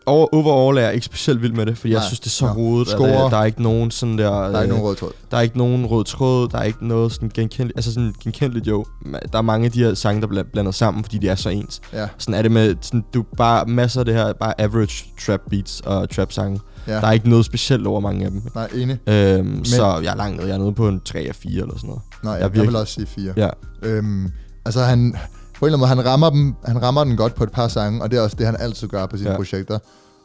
[0.06, 1.98] over, overall er jeg ikke specielt vild med det, fordi Nej.
[2.00, 2.52] jeg synes, det er så Nå.
[2.52, 2.88] rodet.
[2.88, 3.08] Score.
[3.08, 4.30] Der, der er ikke nogen sådan der...
[4.30, 5.10] Der er ikke øh, nogen rød tråd.
[5.30, 8.66] Der er ikke nogen rød tråd, der er ikke noget sådan genkendeligt, altså sådan genkendeligt
[8.66, 8.84] jo.
[9.32, 11.48] Der er mange af de her sange, der bliver blandet sammen, fordi de er så
[11.48, 11.80] ens.
[11.92, 15.40] Ja, Sådan er det med, sådan, du bare masser af det her, bare average trap
[15.50, 16.60] beats og trap sange.
[16.86, 16.94] ja.
[16.94, 17.00] Ja.
[17.00, 18.42] Der er ikke noget specielt over mange af dem.
[18.54, 18.98] Nej, enig.
[19.08, 21.52] Øhm, Men, så jeg er langt nede, jeg er nede på en 3 af 4
[21.62, 22.02] eller sådan noget.
[22.22, 23.32] Nej, jeg, er jeg vil virkelig- også sige fire.
[23.36, 23.48] Ja,
[23.82, 24.28] Øhm,
[24.64, 25.16] altså han,
[25.58, 27.68] på en eller anden måde, han rammer, dem, han rammer den godt på et par
[27.68, 29.36] sange, og det er også det, han altid gør på sine ja.
[29.36, 29.74] Projekter.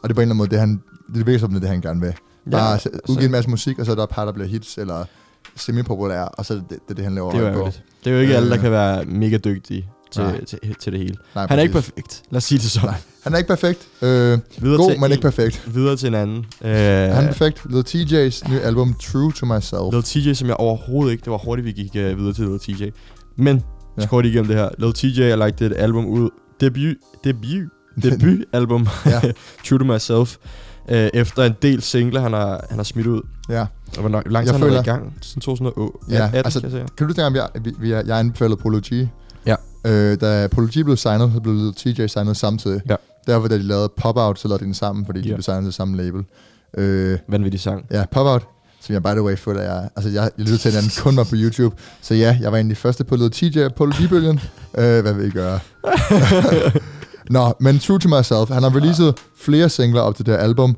[0.04, 0.82] Og det er på en eller anden måde, det, han,
[1.16, 2.14] det virker som det, han gerne vil.
[2.52, 4.48] Bare ja ja, udgive en masse musik, og så er der et par, der bliver
[4.48, 5.06] hits, eller
[5.56, 7.70] semi-populære, og så er det det, det, det han laver det er på.
[8.04, 10.46] Det er jo ikke Øh, alle, der kan være mega dygtige til, nej.
[10.46, 11.16] til, til det hele.
[11.36, 11.92] Nej, Han er ikke præcis.
[11.92, 12.24] perfekt.
[12.32, 12.90] Lad os sige det sådan.
[12.90, 12.98] Nej.
[13.24, 13.88] Han er ikke perfekt.
[14.02, 15.76] Øh, Videre god, til men en- ikke perfekt.
[15.76, 16.38] Videre til en anden.
[16.62, 17.62] Øh, Han er perfekt.
[17.70, 19.94] Lil TJ's nye album, True to Myself.
[19.94, 21.24] Lil TJ, som jeg overhovedet ikke...
[21.26, 22.90] Det var hurtigt, vi gik uh, videre til Lil TJ.
[23.36, 23.64] Men,
[24.00, 24.08] Ja.
[24.08, 24.70] kort igennem det her.
[24.78, 26.30] Lil TJ har lagt et album ud.
[26.62, 26.96] Debut...
[27.24, 27.70] Debut?
[28.04, 28.88] Debutalbum.
[29.06, 29.22] Ja.
[29.70, 30.36] True to Myself.
[30.92, 33.22] Uh, efter en del singler, han har, han har smidt ud.
[33.50, 33.66] ja.
[33.98, 35.14] Og hvor lang tid Jeg han været i føler- gang?
[35.22, 35.98] Siden 2008.
[36.10, 36.88] Ja, 18, altså- kan jeg sige.
[36.98, 39.08] Kan du tænke, at jeg, vi, vi, jeg anbefalede Polo G?
[39.46, 39.56] Ja.
[39.88, 42.82] Øh, da Polo G blev signet, så blev Lil TJ signet samtidig.
[42.90, 42.96] Ja.
[43.28, 45.36] Derfor, da de lavede Pop Out, så lavede de den sammen, fordi de Ja.
[45.36, 46.24] blev signet til samme label.
[46.78, 47.86] Øh, Vanvittig sang.
[47.92, 48.48] ja, Pop Out,
[48.82, 49.90] som jeg by the way føler, jeg...
[49.96, 51.76] Altså, jeg, jeg lyttede til den anden kun var på YouTube.
[52.02, 54.40] Så ja, jeg var de første på Lil TJ og Polo G-bølgen.
[54.78, 55.60] øh, hvad vil I gøre?
[57.30, 58.50] Nå, men True to Myself.
[58.50, 60.78] Han har releaset flere singler op til det her album.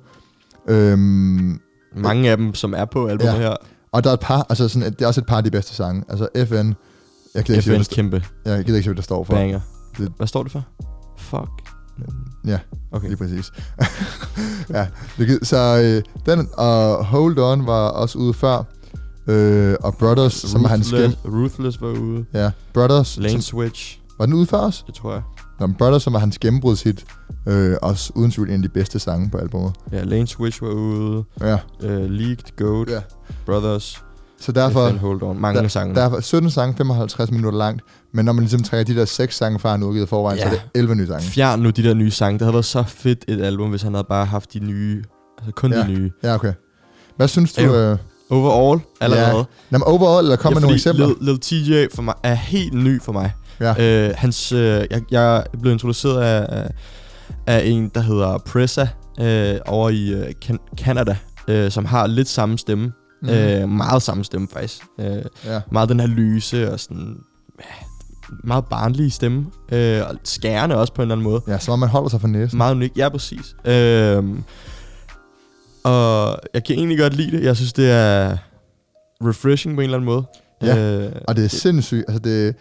[0.70, 1.60] Øhm,
[1.96, 3.38] Mange af dem, som er på albumet Ja.
[3.40, 3.56] her.
[3.92, 5.76] og der er et par, altså sådan, det er også et par af de bedste
[5.76, 6.04] sange.
[6.10, 6.74] Altså FN,
[7.36, 9.34] jeg gider ikke sige, hvad der kæmpe jeg gider ikke sige, hvad der står for.
[9.34, 9.60] banger.
[9.98, 10.64] Det- Hvad står det for?
[11.18, 11.63] Fuck.
[12.48, 12.60] Ja,
[12.92, 13.08] Okay.
[13.08, 13.52] lige præcis.
[14.70, 14.88] ja,
[15.44, 18.64] så øh, den og Hold On var også ude før.
[19.28, 21.02] Øh, og Brothers, som var hans gem.
[21.02, 22.26] Ruthless, Ruthless var ude.
[22.34, 23.18] Ja, Brothers.
[23.18, 24.84] Lane Som, Switch, var den ude før os?
[24.88, 25.22] det tror jeg.
[25.60, 27.06] Nå, men Brothers, som var hans gennembrudshit.
[27.48, 29.74] Øh, også uden tvivl en af de bedste sange på albumet.
[29.92, 31.24] Ja, Lane Switch var ude.
[31.42, 33.02] Ja, Uh, Leaked, Goat, ja.
[33.46, 34.04] Brothers,
[34.46, 35.40] Så derfor, FN, Hold On.
[35.40, 35.96] Mange der, sange.
[35.96, 37.82] derfor 17 sange, 55 minutter langt.
[38.14, 40.50] Men når man ligesom trækker de der seks sange fra, han udgivet forvejen, så Ja.
[40.50, 41.22] er det 11 nye sange.
[41.24, 42.34] Fjern nu de der nye sange.
[42.40, 45.04] Det havde været så fedt et album, hvis han havde bare haft de nye.
[45.38, 45.80] Altså kun Ja.
[45.84, 46.12] de nye.
[46.24, 46.54] Ja, okay.
[47.18, 47.62] Hvad synes du?
[47.76, 47.98] Øh,
[48.30, 49.26] Overall allerede.
[49.28, 49.34] Ja.
[49.34, 51.08] Nå, men overall, eller kom med nogle eksempler?
[51.08, 53.32] Lil, Lil TJ for mig er helt ny for mig.
[53.60, 54.08] Ja.
[54.08, 54.60] Øh, hans, øh,
[54.92, 56.68] jeg, jeg blev introduceret af,
[57.48, 58.88] af, en, der hedder Pressa,
[59.20, 61.16] øh, over i øh, Can- Canada,
[61.48, 62.92] øh, som har lidt samme stemme.
[63.24, 63.30] Mm.
[63.30, 64.84] Øh, meget samme stemme, faktisk.
[65.00, 65.62] Øh, Ja.
[65.72, 67.18] meget den her lyse og sådan...
[68.44, 69.46] Meget barnlige stemme.
[69.72, 71.42] Øh, og skærende også på en eller anden måde.
[71.48, 72.58] ja, som om man holder sig for næsen.
[72.58, 72.98] Meget unik.
[72.98, 73.56] Ja, præcis.
[73.66, 74.24] Øh,
[75.84, 77.44] og jeg kan egentlig godt lide det.
[77.44, 78.38] Jeg synes, det er
[79.22, 80.24] refreshing på en eller anden måde.
[80.62, 82.06] Ja, Øh, Og det er sindssygt.
[82.08, 82.56] Altså, det,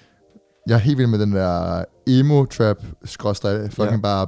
[0.66, 3.96] jeg er helt vild med den der emo-trap, skråstrej, fucking Ja.
[3.96, 4.26] bare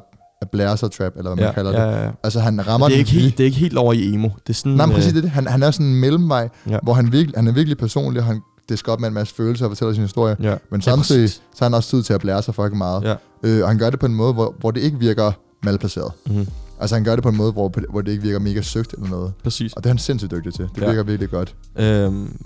[0.52, 2.04] blæser-trap, eller hvad man ja, kalder ja, det.
[2.04, 2.10] ja.
[2.24, 4.28] Altså, han rammer Det er, den ikke helt, det er ikke helt over i emo.
[4.28, 4.72] Det er sådan...
[4.72, 5.18] Nej, men præcis øh, det.
[5.18, 5.30] er det.
[5.30, 6.78] Han, han er sådan en mellemvej, Ja.
[6.82, 9.64] hvor han, virkelig, han er virkelig personlig, og han disker op med en masse følelser
[9.64, 10.36] og fortæller sin historie.
[10.42, 10.54] Ja.
[10.70, 11.34] Men Ja, samtidig, præcis.
[11.54, 13.02] så har han også tid til at blære sig fucking meget.
[13.02, 13.14] Ja.
[13.42, 16.12] Øh, og han gør det på en måde, hvor, hvor det ikke virker malplaceret.
[16.26, 16.46] Mm-hmm.
[16.80, 19.08] Altså, han gør det på en måde, hvor, hvor det ikke virker mega søgt eller
[19.08, 19.32] noget.
[19.42, 19.72] Præcis.
[19.72, 20.68] Og det er han sindssygt dygtig til.
[20.74, 20.86] Det Ja.
[20.86, 21.54] virker virkelig godt.
[21.78, 22.36] Øhm,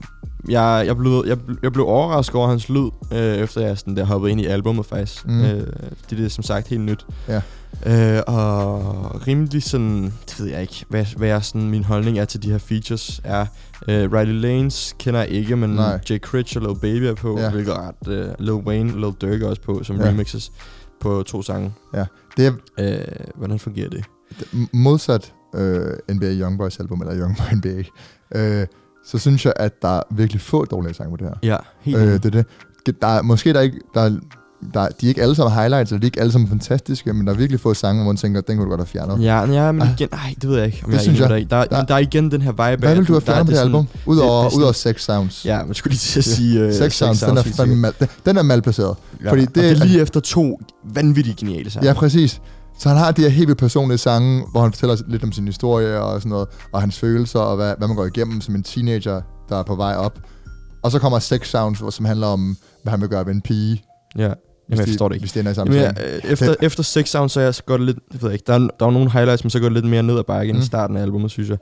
[0.48, 4.04] jeg, jeg, blev, jeg, jeg blev overrasket over hans lyd, øh, efter jeg sådan der
[4.04, 5.26] hoppede ind i albummet faktisk.
[5.28, 5.40] Mm.
[5.44, 5.66] Øh,
[6.10, 7.06] det er som sagt helt nyt.
[7.28, 7.40] Ja.
[7.86, 12.24] Øh, og rimelig sådan, det ved jeg ikke, hvad, hvad jeg sådan, min holdning er
[12.24, 13.46] til de her features er.
[13.88, 16.00] Øh, Riley Lanes kender jeg ikke, men Nej.
[16.10, 17.44] Jay Critch og Lil Baby er på, Ja.
[17.44, 17.50] ja.
[17.50, 18.08] hvilket er ret.
[18.08, 20.02] Øh, Lil Wayne og Lil Durk er også på, som Ja.
[20.04, 20.08] ja.
[20.10, 20.52] remixes
[21.00, 21.72] på to sange.
[22.36, 23.04] Det er Øh,
[23.34, 24.04] hvordan fungerer det?
[24.52, 27.82] m- modsat øh, NBA Youngboys album, eller Youngboy NBA,
[28.34, 28.66] øh,
[29.06, 31.34] så synes jeg, at der er virkelig få dårlige sange på det her.
[31.42, 32.46] Ja, helt øh, det er det.
[33.02, 34.18] Der er, måske der er ikke, der er,
[34.74, 37.12] der, er- de er ikke alle sammen highlights, eller de er ikke alle sammen fantastiske,
[37.12, 39.24] men der er virkelig få sange, hvor man tænker, den kunne du godt have fjernet.
[39.24, 39.88] Ja, ja, men Ah.
[39.98, 41.28] igen, ej, det ved jeg ikke, om Det jeg synes jeg.
[41.28, 42.80] Der, Der- der, der er igen den her vibe.
[42.86, 43.88] Hvad vil du have fjernet på det album?
[44.06, 45.44] Udover, er udover Sex Sounds.
[45.44, 46.66] Ja, man skulle lige til at sige...
[46.66, 47.68] Uh, Sex Sounds, den er, sikkert.
[47.68, 48.96] mal, den, den er malplaceret.
[49.24, 49.30] Ja.
[49.30, 50.60] fordi det- det, er lige efter to
[50.94, 51.88] vanvittigt geniale sange.
[51.88, 52.40] Ja, præcis.
[52.78, 55.46] Så han har de her helt vildt personlige sange, hvor han fortæller lidt om sin
[55.46, 58.62] historie og sådan noget, og hans følelser, og hvad, hvad man går igennem som en
[58.62, 60.18] teenager, der er på vej op.
[60.82, 63.40] Og så kommer Sex Sounds, hvor- som handler om, hvad han vil gøre ved en
[63.40, 63.82] pige.
[64.18, 64.32] ja.
[64.70, 65.22] Jamen, jeg forstår det ikke.
[65.22, 67.54] Hvis det ender i samme Jamen, ja, øh, efter, efter Six Sound, så, er jeg,
[67.54, 69.50] så går det lidt, det ved jeg ikke, der er, der er nogle highlights, men
[69.50, 70.62] så går det lidt mere ned ad bakke end Mm.
[70.62, 71.58] i starten af albumet, synes jeg.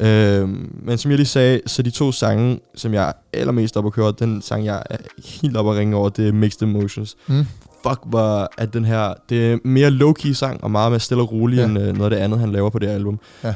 [0.00, 0.38] Ja.
[0.40, 3.86] Øhm, men som jeg lige sagde, så de to sange, som jeg er allermest op
[3.86, 4.96] at køre, den sang, jeg er
[5.42, 7.16] helt op at ringe over, det er Mixed Emotions.
[7.28, 7.46] Mm.
[7.88, 11.32] Fuck, hvor at den her, det er mere low-key sang, og meget mere stille og
[11.32, 11.62] rolig, Ja.
[11.62, 11.68] ja.
[11.68, 13.20] end øh, noget af det andet, han laver på det her album.
[13.44, 13.48] Ja.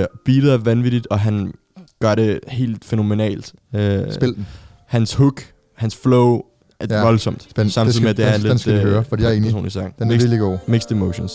[0.00, 1.52] Øh, beatet er vanvittigt, og han,
[2.00, 3.52] gør det helt fænomenalt.
[3.74, 4.46] Øh, Spil den.
[4.86, 5.42] Hans hook,
[5.76, 6.40] hans flow
[6.80, 7.02] er Ja.
[7.04, 7.42] voldsomt.
[7.42, 7.72] Spændende.
[7.74, 9.36] Samtidig skal- med, at det er den- den lidt skal vi høre, fordi jeg er
[9.36, 9.48] enig.
[9.50, 9.88] personlig sang.
[9.98, 10.58] Den er mixed, virkelig god.
[10.74, 11.32] mixed emotions.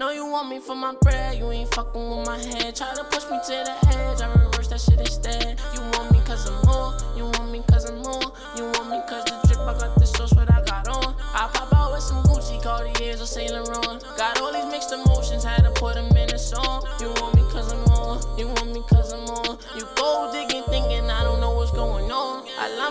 [0.00, 2.68] Know you want me for my bread, you ain't fucking with my head.
[2.80, 5.44] Try to push me to the edge, I reverse that shit instead.
[5.76, 8.26] You want me cause I'm more, you want me cause I'm more.
[8.58, 11.08] You want me cause the drip, I got the sauce, what I got on.
[11.40, 13.98] I pop out with some Gucci, Cartiers, or Saint Laurent.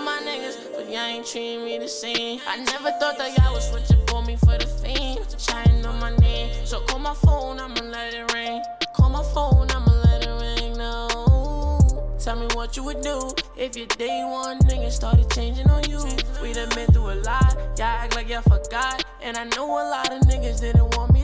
[0.03, 2.39] My niggas, but y'all ain't treating me the same.
[2.47, 5.17] I never thought that y'all would switch up on me for the fame.
[5.37, 8.61] Shine on my name, so call my phone, I'ma let it ring.
[8.93, 11.07] Call my phone, I'ma let it ring now.
[12.19, 16.03] Tell me what you would do if your day one nigga started changing on you.
[16.41, 19.03] We done been through a lot, y'all act like y'all forgot.
[19.23, 21.14] And I know a lot of niggas didn't want me.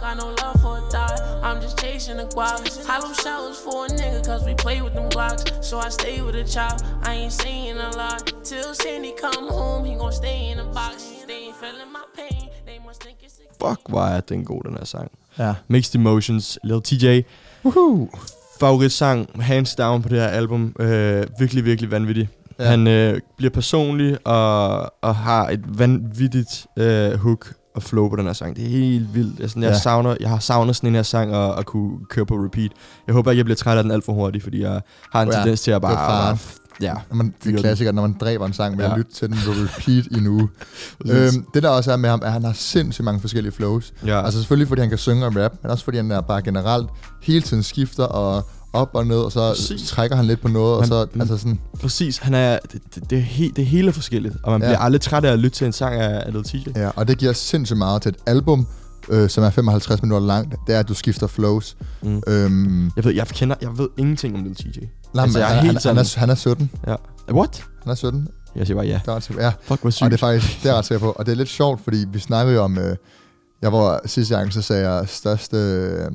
[0.00, 2.86] Got no love for a thought, I'm just chasing the guap.
[2.86, 5.62] Hollow showers for a nigga, cause we play with them Glocks.
[5.62, 8.32] So I stay with a chop, I ain't saying a lot.
[8.42, 10.94] Till Sandy come home, he gon' stay in a box.
[11.28, 14.62] They ain't feeling my pain, they must think it's a Fuck, hvor er den god,
[14.64, 15.10] den her sang.
[15.38, 15.54] Ja.
[15.68, 17.22] Mixed Emotions, Lil TJ.
[17.64, 18.08] Woohoo.
[18.60, 20.74] Favoritsang, hands down på det her album.
[20.80, 22.28] Øh, virkelig, virkelig vanvittig.
[22.58, 22.64] Ja.
[22.64, 28.26] Han øh, bliver personlig og, og har et vanvittigt øh, hook og flow på den
[28.26, 28.56] her sang.
[28.56, 29.40] Det er helt vildt.
[29.40, 29.78] Jeg, sådan, jeg, Ja.
[29.78, 32.70] savner, jeg har savnet sådan en her sang og, og kunne køre på repeat.
[33.06, 34.80] Jeg håber ikke, jeg bliver træt af den alt for hurtigt, fordi jeg
[35.12, 35.94] har en Ja, tendens til at bare...
[35.94, 36.38] faren.
[36.80, 38.90] ja, Når man, det er klassiker, når man dræber en sang med ja.
[38.92, 40.48] at lytte til den på repeat i en uge.
[41.10, 43.92] Øhm, det der også er med ham, er, at han har sindssygt mange forskellige flows.
[44.06, 44.24] ja.
[44.24, 46.88] Altså selvfølgelig, fordi han kan synge og rap, men også fordi han er bare generelt
[47.22, 49.88] hele tiden skifter og op og ned, og så Præcis.
[49.88, 53.18] trækker han lidt på noget, og så altså sådan, Præcis, han er, det, det, det,
[53.18, 54.66] er he, det hele er forskelligt, og man Ja.
[54.68, 56.56] bliver aldrig træt af at lytte til en sang af, af Lil TJ.
[56.76, 58.66] ja, og det giver sindssygt meget til et album,
[59.08, 61.76] øh, som er 55 minutter langt, det er, at du skifter flows.
[62.02, 62.22] Mm.
[62.26, 64.78] Øhm, Jeg ved, jeg kender, jeg ved ingenting om Lil TJ.
[65.14, 66.70] nej, Altså, jeg er han, helt han, han, er, han er 17.
[66.86, 66.94] Ja.
[67.32, 67.64] What?
[67.82, 68.28] Han er 17.
[68.56, 69.00] Jeg siger bare ja.
[69.04, 69.52] Det er ret ja.
[69.62, 70.02] Fuck, hvor sygt.
[70.04, 71.10] Og det er faktisk, det er ret sikker på.
[71.10, 72.96] Og det er lidt sjovt, fordi vi snakkede jo om, øh,
[73.62, 76.10] jeg var sidste gang, så sagde jeg største, øh,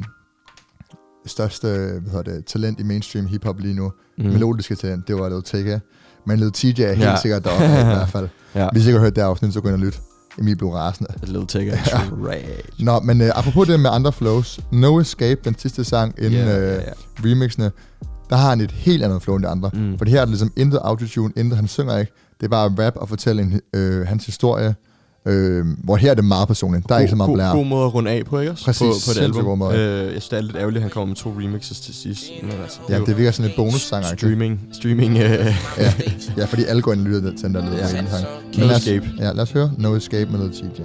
[1.26, 3.92] største hvad hedder det, talent i mainstream hiphop lige nu.
[4.18, 4.26] Mm.
[4.26, 5.82] Melodiske talent, det var Lil TK.
[6.28, 7.16] Men Lil TJ er helt Ja.
[7.22, 8.28] sikkert deroppe i hvert fald.
[8.56, 8.70] Ja.
[8.72, 10.00] Hvis I ikke har hørt det afsnit, så gå ind og lyt.
[10.40, 11.10] Emil blev rasende.
[11.24, 12.12] Lil Tigger er trash.
[12.80, 14.60] Nå, men øh, apropos det med andre flows.
[14.72, 17.30] No Escape, den sidste sang inden Ja, yeah, ja, øh, ja.
[17.30, 17.72] remixene,
[18.30, 19.72] der har han et helt andet flow end de andre.
[19.74, 19.98] Mm.
[19.98, 22.12] For det her er det ligesom intet autotune, intet han synger ikke.
[22.40, 24.76] Det er bare rap og fortælle en, øh, hans historie.
[25.28, 26.90] Øh, hvor her er det meget personligt.
[26.90, 27.52] Der er ikke så meget god, blær.
[27.52, 28.66] god måde at runde af på, ikke også?
[28.66, 29.44] Præcis, på, på det album.
[29.46, 29.78] god måde.
[29.78, 32.24] Øh, jeg synes, det er lidt ærgerligt, at han kommer med to remixes til sidst.
[32.44, 34.06] Men altså, Ja, jo det virker sådan et bonussang.
[34.06, 34.62] streaming.
[34.74, 35.18] Streaming.
[35.18, 35.94] Øh, Ja,
[36.38, 37.88] ja, fordi alle går ind og lytter til den der lille Ja.
[37.88, 38.04] sang.
[38.04, 38.10] No
[38.58, 39.06] Men lad os- Escape.
[39.20, 40.82] Ja, lad os høre No Escape med noget TJ.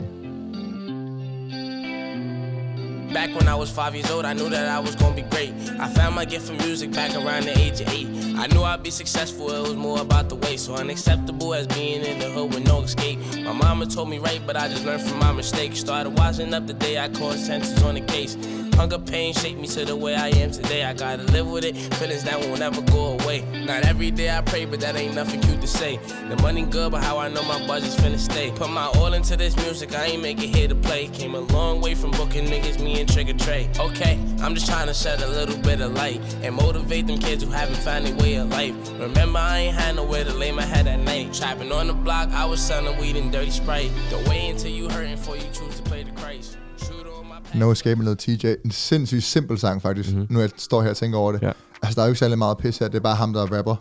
[3.12, 5.52] Back when I was five years old, I knew that I was gonna be great.
[5.80, 8.06] I found my gift for music back around the age of eight.
[8.38, 10.56] I knew I'd be successful, it was more about the way.
[10.56, 13.18] So unacceptable as being in the hood with no escape.
[13.42, 15.80] My mama told me right, but I just learned from my mistakes.
[15.80, 18.36] Started washing up the day I caught sentences on the case.
[18.80, 20.84] Hunger pain shaped me to the way I am today.
[20.84, 23.42] I gotta live with it, feelings that will never go away.
[23.66, 25.98] Not every day I pray, but that ain't nothing cute to say.
[26.30, 28.50] The money good, but how I know my budget's finna stay.
[28.52, 31.08] Put my all into this music, I ain't make it here to play.
[31.08, 33.68] Came a long way from booking niggas, me and Trigger Trey.
[33.78, 37.42] Okay, I'm just trying to shed a little bit of light and motivate them kids
[37.42, 38.74] who haven't found their way of life.
[39.00, 41.32] Remember, I ain't had nowhere to lay my head at night.
[41.32, 43.90] Trapping on the block, I was selling weed and dirty sprite.
[44.10, 46.58] Don't wait until you hurting for you choose to play the Christ.
[46.84, 48.46] Shoot on my No Escape med noget TJ.
[48.64, 50.08] En sindssygt simpel sang, faktisk.
[50.10, 50.18] Mhm.
[50.18, 50.34] Mm-hmm.
[50.34, 51.42] Nu jeg står her og tænker over det.
[51.42, 51.52] Ja.
[51.82, 52.88] Altså, der er jo ikke særlig meget pis her.
[52.88, 53.76] Det er bare ham, der er rapper.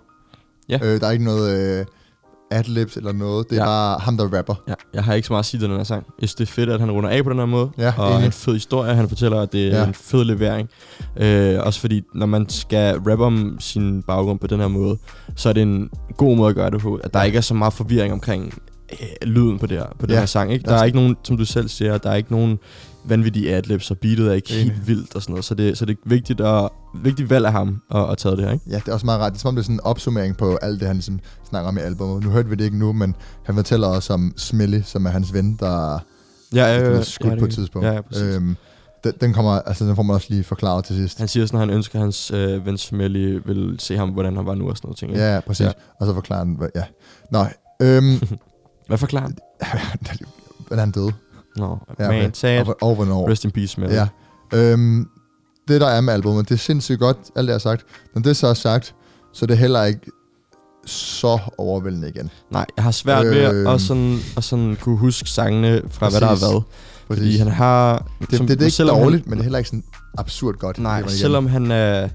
[0.70, 0.80] Ja.
[0.84, 1.86] Øh, der er ikke noget øh,
[2.52, 3.50] adlibs eller noget.
[3.50, 3.66] Det er Ja.
[3.68, 4.56] bare ham, der er rapper.
[4.68, 6.06] ja, jeg har ikke så meget at sige til den her sang.
[6.22, 7.70] Jeg synes, det er fedt, at han runder af på den her måde.
[7.78, 8.26] Ja, og enig.
[8.26, 8.94] en fed historie.
[8.96, 9.88] Han fortæller, at det er Ja.
[9.88, 10.70] en fed levering.
[11.18, 14.98] Øh, også fordi, når man skal rappe om sin baggrund på den her måde,
[15.36, 16.96] så er det en god måde at gøre det på.
[16.96, 17.26] At der Ja.
[17.26, 18.54] ikke er så meget forvirring omkring
[18.92, 20.54] øh, lyden på, det her, på den Ja, her sang.
[20.54, 20.66] Ikke?
[20.66, 22.60] der er ikke nogen, som du selv siger, der er ikke nogen
[23.06, 24.64] vanvittige adlibs, og beatet er ikke Enig.
[24.64, 25.46] helt vildt og sådan noget.
[25.46, 26.74] Så det, så det er vigtigt, og,
[27.04, 28.52] vigtigt valg af ham at, at tage det her.
[28.52, 28.66] Ikke?
[28.70, 29.34] Ja, det er også meget ret.
[29.34, 31.70] Det er som om, det er sådan en opsummering på alt det, han ligesom snakker
[31.70, 32.24] om i albumet.
[32.24, 35.34] Nu hørte vi det ikke nu, men han fortæller også om Smelly, som er hans
[35.34, 36.00] ven, der
[36.54, 37.88] Ja, er øh, blevet ja, skudt det på et tidspunkt.
[37.88, 38.24] Ja, ja, præcis.
[38.24, 38.56] øhm,
[39.04, 41.20] den, den, kommer, altså, den får man også lige forklaret til sidst.
[41.20, 44.36] Han siger sådan, at han ønsker, at hans øh, ven Smelly vil se ham, hvordan
[44.36, 45.12] han var nu og sådan noget ting.
[45.12, 45.24] ikke?
[45.24, 45.62] Ja, ja, præcis.
[45.62, 45.68] Ja.
[45.68, 45.72] Ja.
[46.00, 46.84] Og så forklarer han, hvad- ja.
[47.32, 47.46] Nå,
[47.82, 48.20] øhm,
[48.88, 49.38] Hvad forklarer han?
[50.68, 51.12] hvordan han døde.
[51.58, 53.30] Nå, Ja, man, sad, Og, og hvornår.
[53.30, 53.94] rest in peace, Smelly.
[53.94, 54.08] Ja.
[54.54, 55.08] Øhm,
[55.70, 57.86] det, der er med albumet, det er sindssygt godt, alt det, jeg har sagt.
[58.16, 58.96] Når det så er sagt,
[59.34, 60.12] så er det heller ikke
[60.86, 62.30] så overvældende igen.
[62.52, 63.68] Nej, jeg har svært ved Øhm.
[63.68, 66.50] at, sådan, at sådan kunne huske sangene fra, hvad der har Præcis.
[66.50, 66.64] været.
[67.08, 67.40] Fordi Præcis.
[67.40, 68.08] han har...
[68.22, 69.84] det, det, det er ikke dårligt, han, men det er heller ikke sådan
[70.18, 70.78] absurd godt.
[70.80, 72.10] Nej, selvom han, øh,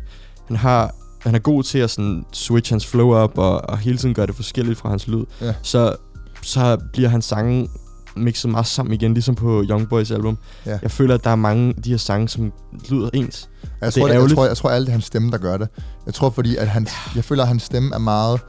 [0.46, 0.94] han har
[1.24, 4.26] han er god til at sådan switch hans flow op, og, og hele tiden gøre
[4.26, 5.24] det forskelligt fra hans lyd.
[5.40, 5.54] Ja.
[5.62, 5.96] Så,
[6.42, 7.68] så bliver hans sange
[8.16, 10.38] mixet meget sammen igen, ligesom på Young Boys album.
[10.66, 10.78] Ja.
[10.82, 12.52] Jeg føler, at der er mange af de her sange, som
[12.90, 13.48] lyder ens.
[13.62, 15.38] Jeg Det er tror, det jeg, tror, jeg tror alt det er hans stemme, der
[15.38, 15.68] gør det.
[16.06, 18.40] Jeg tror, fordi at hans, jeg føler, at hans stemme er meget,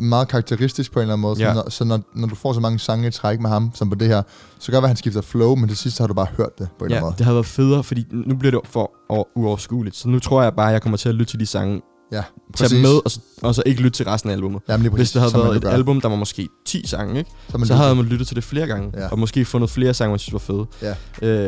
[0.00, 1.36] meget karakteristisk på en eller anden måde.
[1.38, 1.54] Ja.
[1.54, 3.88] Så, når, så når, når du får så mange sange i træk med ham, som
[3.90, 4.22] på det her,
[4.58, 6.68] så kan det at han skifter flow, men til sidst har du bare hørt det
[6.78, 7.14] på en eller Ja, anden måde.
[7.18, 9.96] det havde været federe, fordi nu bliver det for over- uoverskueligt.
[9.96, 12.22] Så nu tror jeg bare, at jeg kommer til at lytte til de sange, Ja,
[12.56, 14.62] tage dem med, og så, og så ikke lytte til resten af albumet.
[14.68, 15.70] Jamen, lige Hvis præcis, det havde som været et gør.
[15.70, 17.30] album, der var måske 10 sange, ikke?
[17.50, 19.08] Så, man så havde man lyttet til det flere gange, Ja.
[19.08, 20.66] og måske fundet flere sange, man synes var fede.
[20.82, 20.94] Ja.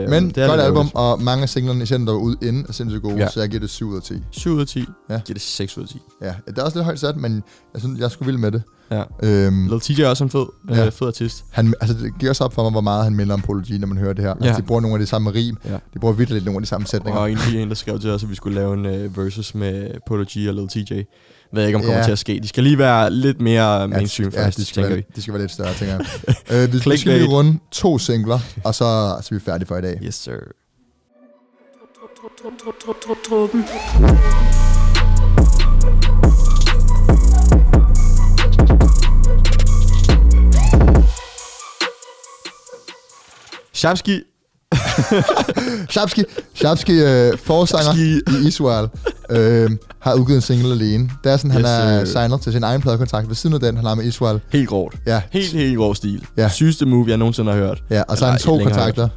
[0.03, 2.37] Øh, Men det er godt album, og mange af singlerne, især når der er ude
[2.43, 3.29] inden, er sindssygt gode, Ja.
[3.31, 4.15] så jeg giver det 7 ud af 10.
[4.31, 4.79] 7 ud af 10.
[5.11, 5.21] Ja.
[5.27, 6.01] Giver det 6 ud af 10.
[6.23, 7.43] Ja, det er også lidt højt sat, men
[7.75, 8.63] jeg synes, jeg sgu vild med det.
[8.91, 9.03] Ja.
[9.23, 10.75] Øhm, Lil TJ er også en fed, Ja.
[10.77, 10.87] ja.
[10.87, 11.45] øh, fed artist.
[11.51, 13.71] han, altså, det giver også op for mig, hvor meget han minder om Polo G,
[13.81, 14.31] når man hører det her.
[14.35, 14.57] Altså, Ja.
[14.57, 15.73] de bruger nogle af de samme rim, Ja.
[15.95, 17.21] de bruger virkelig nogle af de samme sætninger.
[17.21, 19.55] Og en, lige en, der skrev til os, at vi skulle lave en uh, versus
[19.55, 20.93] med Polo G og Lil TJ.
[21.53, 22.05] Ved jeg ikke, om kommer Ja.
[22.05, 22.41] til at ske.
[22.43, 25.05] De skal lige være lidt mere mainstream ja, først, de skal, tænker være, vi.
[25.17, 26.07] de skal være lidt større, tænker jeg.
[26.51, 28.79] øh, vi, vi skal lige runde to singler, og så,
[29.23, 29.99] så er vi færdige for i dag.
[30.03, 30.33] Yes, sir.
[33.29, 33.65] Truppen.
[43.77, 44.21] Shabski.
[45.91, 46.25] Shabski,
[46.55, 47.93] Shabski øh, forsanger
[48.45, 48.89] i Israel,
[49.31, 49.71] øh,
[50.01, 51.11] har udgivet en single alene.
[51.25, 52.13] Det er sådan, han Yes, er sir.
[52.13, 53.29] signet til sin egen pladekontrakt.
[53.29, 54.41] Ved siden af den, han har med Israel.
[54.53, 54.95] Helt grovt.
[55.07, 56.25] Ja, Helt, helt grov stil.
[56.37, 56.49] Ja.
[56.49, 57.83] Sygeste move, jeg nogensinde har hørt.
[57.91, 59.09] ja og så har han to kontrakter.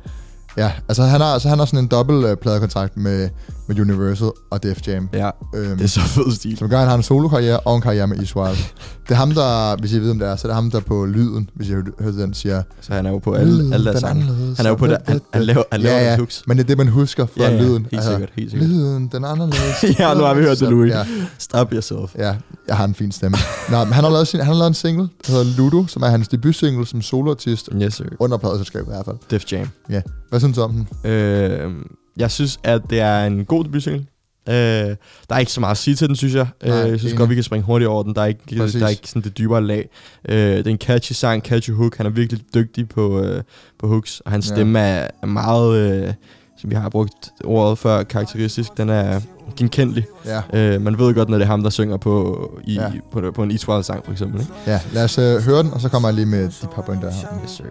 [0.58, 3.30] Ja, altså han har, så han har sådan en dobbelt øh, pladekontrakt med,
[3.70, 5.10] med Universal og Def Jam.
[5.14, 6.58] Ja, Øhm, det er så fed stil.
[6.58, 8.58] Som gør, han har en solokarriere og en karriere med Israel.
[9.04, 10.80] Det er ham, der, hvis I ved, om det er, så er det ham, der
[10.80, 12.64] på lyden, hvis I har hørt den, siger...
[12.82, 14.24] Så han er jo på alle, alle "Lyden, deres sange.
[14.58, 16.44] Han er jo på det, han, han laver, han laver ja, ja, hooks.
[16.48, 17.88] men det er det, man husker fra Ja, ja, lyden.
[17.92, 18.70] helt sikkert, helt sikkert.
[18.70, 19.84] Lyden, den er anderledes.
[20.00, 20.92] ja, nu har vi hørt det, Louis.
[20.92, 21.06] Ja,
[21.38, 22.16] Stop yourself.
[22.18, 22.36] ja,
[22.68, 23.38] jeg har en fin stemme.
[23.72, 26.02] Nå, men han har lavet, sin, han har lavet en single, der hedder Ludo, som
[26.04, 28.06] er hans debutsingle som soloartist, Yes, sir.
[28.20, 29.18] under pladeselskabet i hvert fald.
[29.32, 29.68] Def Jam.
[29.90, 30.02] Ja.
[30.30, 30.72] Hvad synes du om
[31.04, 31.12] den?
[31.12, 31.72] Øh,
[32.18, 34.06] jeg synes, at det er en god debutsingle.
[34.50, 34.96] Øh, der
[35.30, 36.48] er ikke så meget at sige til den, synes jeg.
[36.64, 37.18] Øh, Nej, jeg synes enig.
[37.18, 38.16] godt, vi kan springe hurtigt over den.
[38.16, 38.80] Der er ikke, Præcis.
[38.80, 39.90] der er ikke sådan det dybere lag.
[40.30, 41.98] Øh, det er en catchy sang, catchy hook.
[41.98, 43.44] Han er virkelig dygtig på, øh,
[43.80, 44.56] på hooks, og hans Ja.
[44.56, 45.76] stemme er, er meget,
[46.08, 46.14] øh,
[46.62, 48.78] som vi har brugt ordet før, karakteristisk.
[48.78, 49.22] Den er
[49.58, 50.06] genkendelig.
[50.26, 52.92] Ja, Øh, man ved godt, når det er ham, der synger på, i, Ja.
[53.12, 54.40] på, på en Israel-sang, for eksempel.
[54.42, 54.54] Ikke?
[54.68, 54.80] ja.
[54.94, 57.42] Lad os øh, høre den, og så kommer jeg lige med de par pointer her.
[57.44, 57.64] Yes, sir.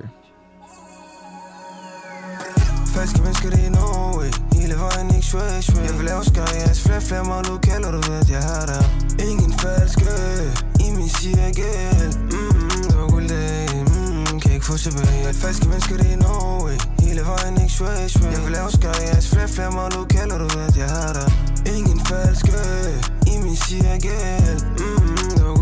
[2.99, 6.81] Falske mennesker, det er no way Hele vejen ikke sway, sway Jeg vil lave skæres,
[6.85, 8.85] flere, flere mig lokaler Du ved, jeg har der
[9.29, 10.15] Ingen falske
[10.85, 12.07] I min cirkel.
[12.33, 15.35] Mm, Det var guld dag mm, mm-hmm, Kan ikke få tilbage.
[15.43, 19.25] Falske mennesker, det er no way Hele vejen ikke sway, sway Jeg vil lave skæres,
[19.33, 21.29] flere, flere mig lokaler Du ved, jeg har der
[21.77, 22.59] Ingen falske
[23.33, 24.57] I min cirkel.
[24.81, 25.55] Mm, Det var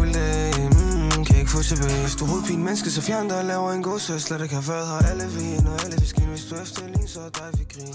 [1.63, 4.21] tilbage Hvis du er hovedpine menneske, så fjern dig og laver en god Så jeg
[4.21, 7.21] slet ikke har været her alle vin Og alle vi skin Hvis du efterligner, så
[7.21, 7.95] er dig vi grin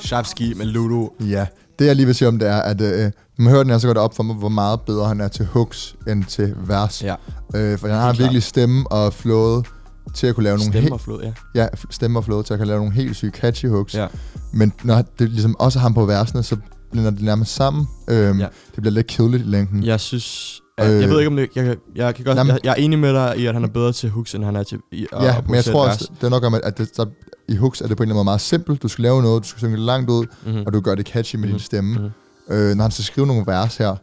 [0.00, 1.14] Shabski med Ludo.
[1.20, 1.46] Ja,
[1.78, 3.02] det jeg lige vil sige om det er, at øh,
[3.38, 5.20] når man hører den her, så går det op for mig, hvor meget bedre han
[5.20, 7.02] er til hooks end til vers.
[7.02, 7.14] Ja.
[7.54, 9.66] Øh, for han har virkelig stemme og flowet
[10.14, 11.32] til at kunne lave nogle Stemme helt, og flod, ja.
[11.54, 13.94] ja, stemme og flowet til at kunne lave nogle helt syge catchy hooks.
[13.94, 14.06] ja.
[14.52, 16.56] Men når det ligesom også er ham på versene, så
[16.92, 17.86] blinder det nærmest sammen.
[18.08, 18.38] Øhm.
[18.40, 18.46] Ja.
[18.74, 19.84] Det bliver lidt kedeligt i længden.
[19.84, 20.60] Jeg synes...
[20.88, 21.00] Øh.
[21.00, 21.48] jeg ved ikke om det...
[21.56, 23.68] Jeg, jeg, kan godt, Jamen- jeg, jeg, er enig med dig i, at han er
[23.68, 26.30] bedre til hooks, end han er til i, Ja, men jeg tror også, det er
[26.30, 27.06] nok om, at at det, der,
[27.48, 28.82] i hooks er det på en eller anden måde meget simpelt.
[28.82, 30.62] Du skal lave noget, du skal synge det langt ud, Mhm.
[30.66, 31.58] og du gør det catchy med din Mhm.
[31.58, 31.94] stemme.
[31.98, 32.10] Mhm.
[32.56, 33.96] Øh, når han skal skrive nogle vers her,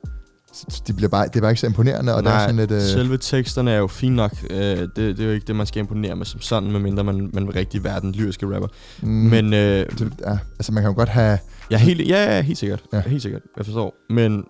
[0.53, 2.55] så de bliver bare, det er bare ikke så imponerende, og det er Nej, sådan
[2.55, 2.71] lidt...
[2.71, 4.31] Øh, selve teksterne er jo fint nok.
[4.49, 7.29] Øh, det, det er jo ikke det, man skal imponere med som sådan, medmindre man,
[7.33, 8.67] man vil rigtig være den lyriske rapper.
[9.01, 11.37] mm, Men øh, det, ja, altså man kan jo godt have...
[11.71, 12.81] er helt, ja, ja, helt sikkert.
[12.93, 12.97] Ja.
[12.97, 13.03] Ja.
[13.09, 13.95] Helt sikkert, jeg forstår.
[14.09, 14.43] Men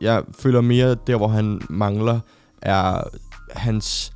[0.00, 2.20] jeg føler mere, der hvor han mangler,
[2.62, 3.02] er
[3.52, 4.12] hans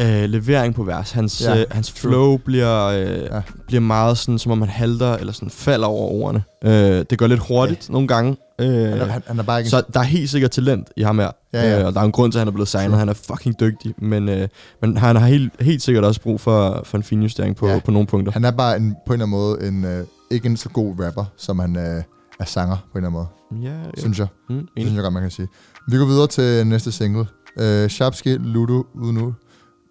[0.00, 1.10] øh, levering på vers.
[1.10, 2.10] Hans, Ja, øh, hans true.
[2.10, 3.42] flow bliver, øh, Ja.
[3.66, 6.42] bliver meget sådan, som om han halter, eller sådan falder over ordene.
[6.64, 7.92] Øh, det går lidt hurtigt ja.
[7.92, 8.36] nogle gange.
[8.60, 9.70] Øh, Han er, han, han er bare ikke...
[9.70, 11.30] så der er helt sikkert talent i ham her.
[11.52, 11.80] Ja, ja.
[11.80, 12.88] Øh, og der er en grund til, at han er blevet signet.
[12.90, 12.98] True.
[12.98, 13.94] Han er fucking dygtig.
[13.98, 14.48] Men, øh,
[14.82, 17.78] men han har helt, helt sikkert også brug for, for en finjustering på, ja.
[17.78, 18.32] på nogle punkter.
[18.32, 20.94] han er bare en, på en eller anden måde en, øh, ikke en så god
[21.04, 22.02] rapper, som han øh,
[22.40, 23.26] er sanger på en eller anden måde,
[23.62, 23.76] Ja, ja.
[23.98, 24.26] synes jeg.
[24.50, 25.48] Mm, Det synes jeg godt, man kan sige.
[25.88, 27.26] Vi går videre til næste single.
[27.58, 29.34] Øh, Shabski, Ludo, ude nu.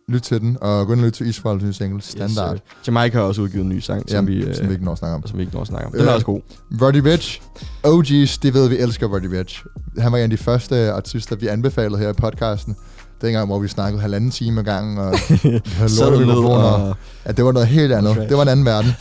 [0.09, 2.53] Lyt til den, og gå ind og lyt til Israels nye single, Standard.
[2.55, 4.72] Yes, uh, Jamaica har også udgivet en ny sang, som, Jamen, vi, øh, som vi
[4.74, 5.28] ikke når at snakke om.
[5.28, 5.91] som vi ikke når at snakke om.
[5.91, 6.41] Den Øh, er også god.
[6.82, 7.41] Roddy Rich,
[7.88, 9.64] OG's, det ved vi elsker Roddy Rich.
[9.97, 12.76] Han var en af de første artister, vi anbefalede her i podcasten.
[13.22, 15.18] Dengang, hvor vi snakkede halvanden time ad gangen, og
[15.78, 16.53] havde mikrofoner.
[16.64, 16.95] og...
[17.26, 18.16] Ja, det var noget helt andet.
[18.16, 18.91] Det var en anden verden.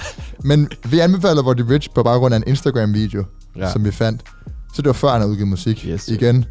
[0.45, 3.25] Men vi anbefalede Roddy Rich på baggrund af en Instagram-video,
[3.57, 3.61] ja.
[3.67, 3.73] Ja.
[3.73, 4.23] som vi fandt,
[4.75, 5.85] Så det var før, han havde udgivet musik.
[5.89, 6.09] Yes.
[6.09, 6.45] Igen.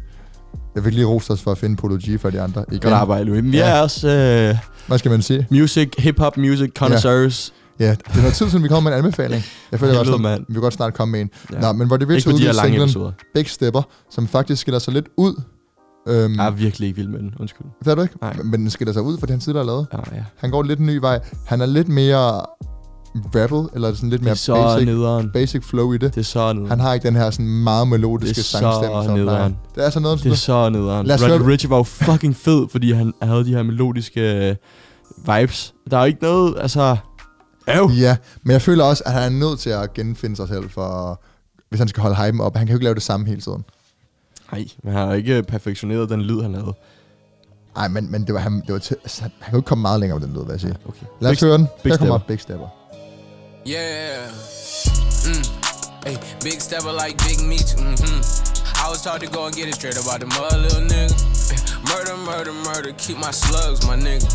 [0.74, 2.64] Jeg fik lige rost os for at finde Polo G for de andre.
[2.68, 2.80] Igen.
[2.80, 3.42] Godt arbejde, Louis.
[3.42, 3.68] Men vi Ja.
[3.68, 5.46] er også øh, Hvad skal man sige?
[5.50, 7.52] music, hip-hop music connoisseurs.
[7.80, 9.42] Ja, det er noget tid siden, vi kommer med en anbefaling.
[9.72, 11.30] Jeg føler Helvede, også, at vi vil godt snart komme med en.
[11.52, 11.56] Ja.
[11.56, 11.60] Ja.
[11.62, 13.12] Nå, men hvor det virkelig de udgivet singlen episoder.
[13.34, 15.42] Big Stepper, som faktisk skiller sig lidt ud.
[16.08, 17.34] Øhm, Jeg er virkelig ikke vild med den.
[17.40, 17.66] Undskyld.
[17.84, 18.14] det er du ikke?
[18.22, 18.36] Nej.
[18.44, 19.86] Men den skiller sig ud, for det han tidligere har lavet.
[19.92, 20.24] Ja, ja.
[20.36, 21.20] Han går lidt en ny vej.
[21.46, 22.42] Han er lidt mere
[23.14, 25.30] rappet, eller sådan lidt Det mere er så basic, nederen.
[25.32, 26.14] basic flow i det.
[26.14, 26.70] Det er så nederen.
[26.70, 29.04] Han har ikke den her sådan meget melodiske Det er så sangstemme.
[29.04, 29.16] nej.
[29.16, 29.56] nederen.
[29.74, 31.06] Det er sådan noget, Det er så nederen.
[31.06, 34.56] Lad os Roddy Ricch var jo fucking fed, fordi han havde de her melodiske øh,
[35.26, 35.74] vibes.
[35.90, 36.96] Der er jo ikke noget, altså...
[37.76, 37.90] Øv!
[37.90, 41.20] Ja, men jeg føler også, at han er nødt til at genfinde sig selv, for
[41.68, 42.56] hvis han skal holde hypen op.
[42.56, 43.64] Han kan jo ikke lave det samme hele tiden.
[44.52, 46.72] Nej, men han har ikke perfektioneret den lyd, han lavede.
[47.76, 50.00] Nej, men, men det var, han, det var til, altså, han jo ikke komme meget
[50.00, 50.74] længere med den lyd, hvad jeg siger.
[50.88, 51.06] Okay.
[51.20, 51.66] Lad os høre den.
[51.84, 52.18] Her kommer.
[52.18, 52.66] Big Stepper.
[53.70, 54.26] Yeah.
[55.30, 55.46] Mm.
[56.02, 57.78] Hey, big stepper like big meat.
[57.78, 58.18] Mm-hmm.
[58.82, 61.14] I was taught to go and get it straight about the mother little nigga.
[61.86, 64.26] Murder, murder, murder, keep my slugs, my nigga.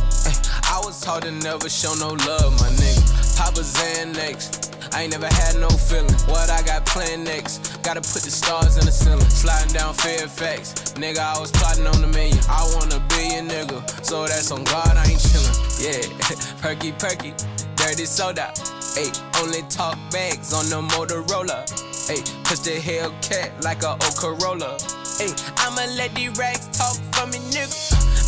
[0.71, 3.03] I was taught to never show no love, my nigga.
[3.35, 6.15] Papa Xanax, I ain't never had no feeling.
[6.31, 7.83] What I got planned next?
[7.83, 9.27] Gotta put the stars in the ceiling.
[9.27, 11.19] Sliding down Fairfax, nigga.
[11.19, 12.39] I was plotting on the million.
[12.47, 13.83] I want a billion, nigga.
[13.99, 15.59] So that's on God, I ain't chillin'.
[15.83, 16.07] Yeah,
[16.63, 17.35] perky, perky,
[17.75, 18.53] dirty soda.
[18.95, 21.67] Ayy, only talk bags on the Motorola.
[22.07, 24.77] Ayy, push the Hellcat like a old Corolla.
[25.19, 27.75] Ayy, I'ma let these rags talk for me, nigga.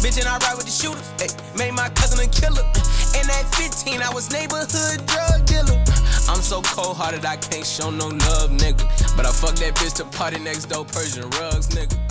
[0.03, 1.07] Bitch, and I ride with the shooters.
[1.23, 2.67] Ayy, made my cousin a killer.
[3.15, 5.83] And at 15, I was neighborhood drug dealer.
[6.27, 8.83] I'm so cold hearted, I can't show no love, nigga.
[9.15, 12.06] But I fuck that bitch to party next door, Persian rugs, nigga.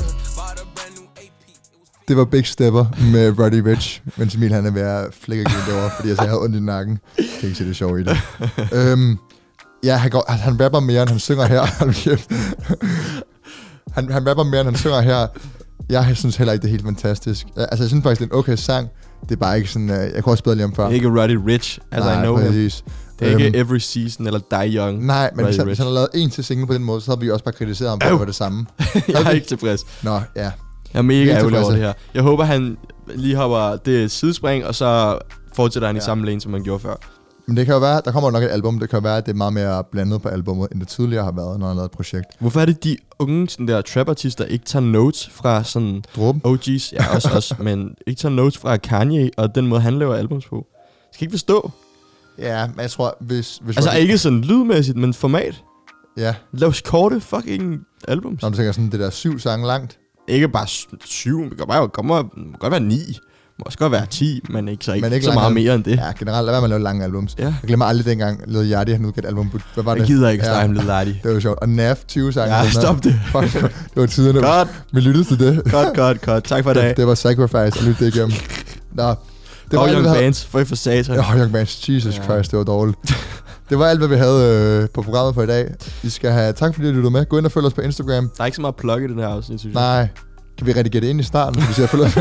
[2.08, 5.90] Det var Big Stepper med Roddy Rich, mens Emil han er ved at flække derovre,
[5.96, 6.98] fordi jeg, så jeg havde ondt i nakken.
[7.18, 8.16] Jeg kan ikke se det sjove i det.
[8.72, 9.18] øhm,
[9.84, 11.62] ja, han, går, han, han rapper mere, end han synger her.
[13.94, 15.26] Han, han rapper mere, end han synger her.
[15.88, 17.46] Jeg synes heller ikke, det er helt fantastisk.
[17.56, 18.88] Altså, jeg synes faktisk, det er en okay sang.
[19.22, 19.90] Det er bare ikke sådan...
[19.90, 20.82] øh, Jeg kunne også bedre lide ham før.
[20.84, 22.46] Det er ikke Roddy Rich, as Nej, I know him.
[22.46, 22.84] præcis.
[23.18, 25.06] Det er ikke Øhm, Every Season eller Die Young.
[25.06, 27.10] Nej, men hvis han, hvis han havde lavet en til single på den måde, så
[27.10, 28.66] havde vi også bare kritiseret ham for, at det var det samme.
[29.08, 29.80] jeg er ikke tilfreds.
[30.02, 30.50] Nå, ja.
[30.92, 31.92] Jeg er mega ærgerlig over det her.
[32.14, 32.78] Jeg håber, han
[33.14, 35.18] lige hopper det et sidespring, og så
[35.54, 36.02] fortsætter han ja.
[36.02, 36.94] i samme lane, som han gjorde før.
[37.46, 39.26] Men det kan jo være, der kommer nok et album, det kan jo være, at
[39.26, 41.82] det er meget mere blandet på albumet, end det tidligere har været, når han har
[41.82, 42.26] lavet et projekt.
[42.38, 46.42] Hvorfor er det, de unge sådan der trap-artister ikke tager notes fra sådan Dråben?
[46.46, 50.14] OG's, ja også også, men ikke tager notes fra Kanye og den måde, han laver
[50.14, 50.66] albums på?
[50.76, 51.70] Jeg skal ikke forstå.
[52.38, 53.58] Ja, men jeg tror, hvis...
[53.62, 55.62] hvis Altså ikke sådan lydmæssigt, men format.
[56.16, 58.42] Ja, Lav korte fucking albums.
[58.42, 59.98] når du tænker sådan det der syv sange langt.
[60.28, 60.66] Ikke bare
[61.04, 62.04] syv, det kan bare kan
[62.60, 62.98] godt være ni.
[62.98, 65.74] Det må også godt være 10, men ikke så, ikke, Men ikke så meget mere
[65.74, 65.96] end det.
[65.96, 67.34] Ja, generelt, lad være med at lave lange albums.
[67.38, 67.44] Ja.
[67.44, 69.50] Jeg glemmer aldrig dengang, Lil Yachty, han udgav et album.
[69.74, 70.06] Hvad var Jeg det?
[70.06, 70.52] gider ikke Ja.
[70.52, 71.58] stege med Lil Det var sjovt.
[71.58, 72.54] Og Naf, 20 sange.
[72.56, 73.20] Ja, stop det.
[73.32, 74.40] Fuck, det var tiderne.
[74.40, 75.72] Godt, Vi lyttede til det.
[75.72, 76.44] godt, godt, godt.
[76.44, 76.88] Tak for i dag.
[76.88, 78.36] Det, det var Sacrifice, og lytte det igennem.
[78.92, 79.16] Nå, det
[79.72, 81.14] var Og Young Bands, for for satan.
[81.16, 82.22] Ja, Young Bands, Jesus Ja.
[82.22, 82.98] Christ, det var dårligt.
[83.70, 85.74] det var alt, hvad vi havde øh, på programmet for i dag.
[86.02, 87.26] I skal have tak, fordi I lyttede med.
[87.26, 88.30] Gå ind og følg os på Instagram.
[88.36, 89.82] Der er ikke så meget plug i den her afsnit, synes jeg.
[89.82, 90.08] Nej,
[90.58, 92.16] kan vi redigere det ind i starten, så vi siger, følg os,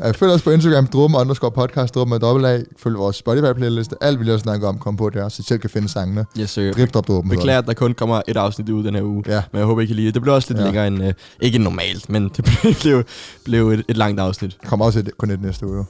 [0.00, 2.58] Ja, følg os på Instagram, drum underscore podcast, drum med dobbelt A.
[2.78, 3.96] Følg vores Spotify-playliste.
[4.00, 6.24] Alt, vi lige har snakket om, kom på der, så I selv kan finde sangene.
[6.40, 6.72] Yes, sir.
[6.72, 7.28] Drip, drop, drum.
[7.28, 9.24] Beklager, at der kun kommer et afsnit ud den her uge.
[9.26, 9.42] Ja.
[9.52, 10.14] Men jeg håber, I kan lide det.
[10.14, 10.64] Det blev også lidt ja.
[10.64, 11.04] længere end...
[11.04, 13.04] Øh, ikke normalt, men det blev, blev,
[13.44, 14.56] blev et, et langt afsnit.
[14.62, 15.84] Der kommer også et, kun et næste uge.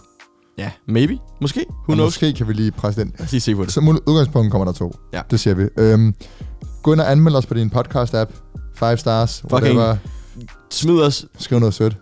[0.58, 1.18] Ja, maybe.
[1.40, 1.64] Måske.
[1.70, 2.06] Who knows?
[2.06, 3.12] Måske kan vi lige presse den.
[3.18, 3.72] Lad os lige se på det.
[3.72, 4.94] Som udgangspunkt kommer der to.
[5.12, 5.20] Ja.
[5.30, 5.68] Det siger vi.
[5.78, 6.14] Øhm,
[6.82, 8.32] gå ind og anmeld os på din podcast-app.
[8.76, 9.40] Five stars.
[9.40, 9.96] Fucking- Whatever.
[10.70, 11.96] Smid os Skriv noget sødt.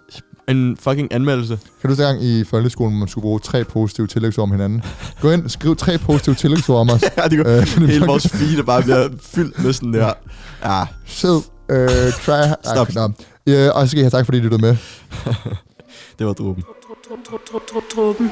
[0.48, 1.57] en fucking anmeldelse.
[1.80, 4.82] Kan du huske gang i folkeskolen, man skulle bruge tre positive tillægsord om hinanden?
[5.20, 7.03] Gå ind, skriv tre positive tillægsord om os.
[7.16, 7.57] ja, det går.
[7.82, 10.12] Øh, Hele vores feed er bare bliver fyldt med sådan der.
[10.64, 11.28] Ja, Sid.
[11.70, 12.40] Øh, try.
[12.64, 12.88] Stop.
[12.96, 13.11] Ah.
[13.46, 14.76] Øh, og så skal I have tak, fordi I lyttede med.
[16.18, 16.62] det var dråben.
[17.20, 18.30] Truppen.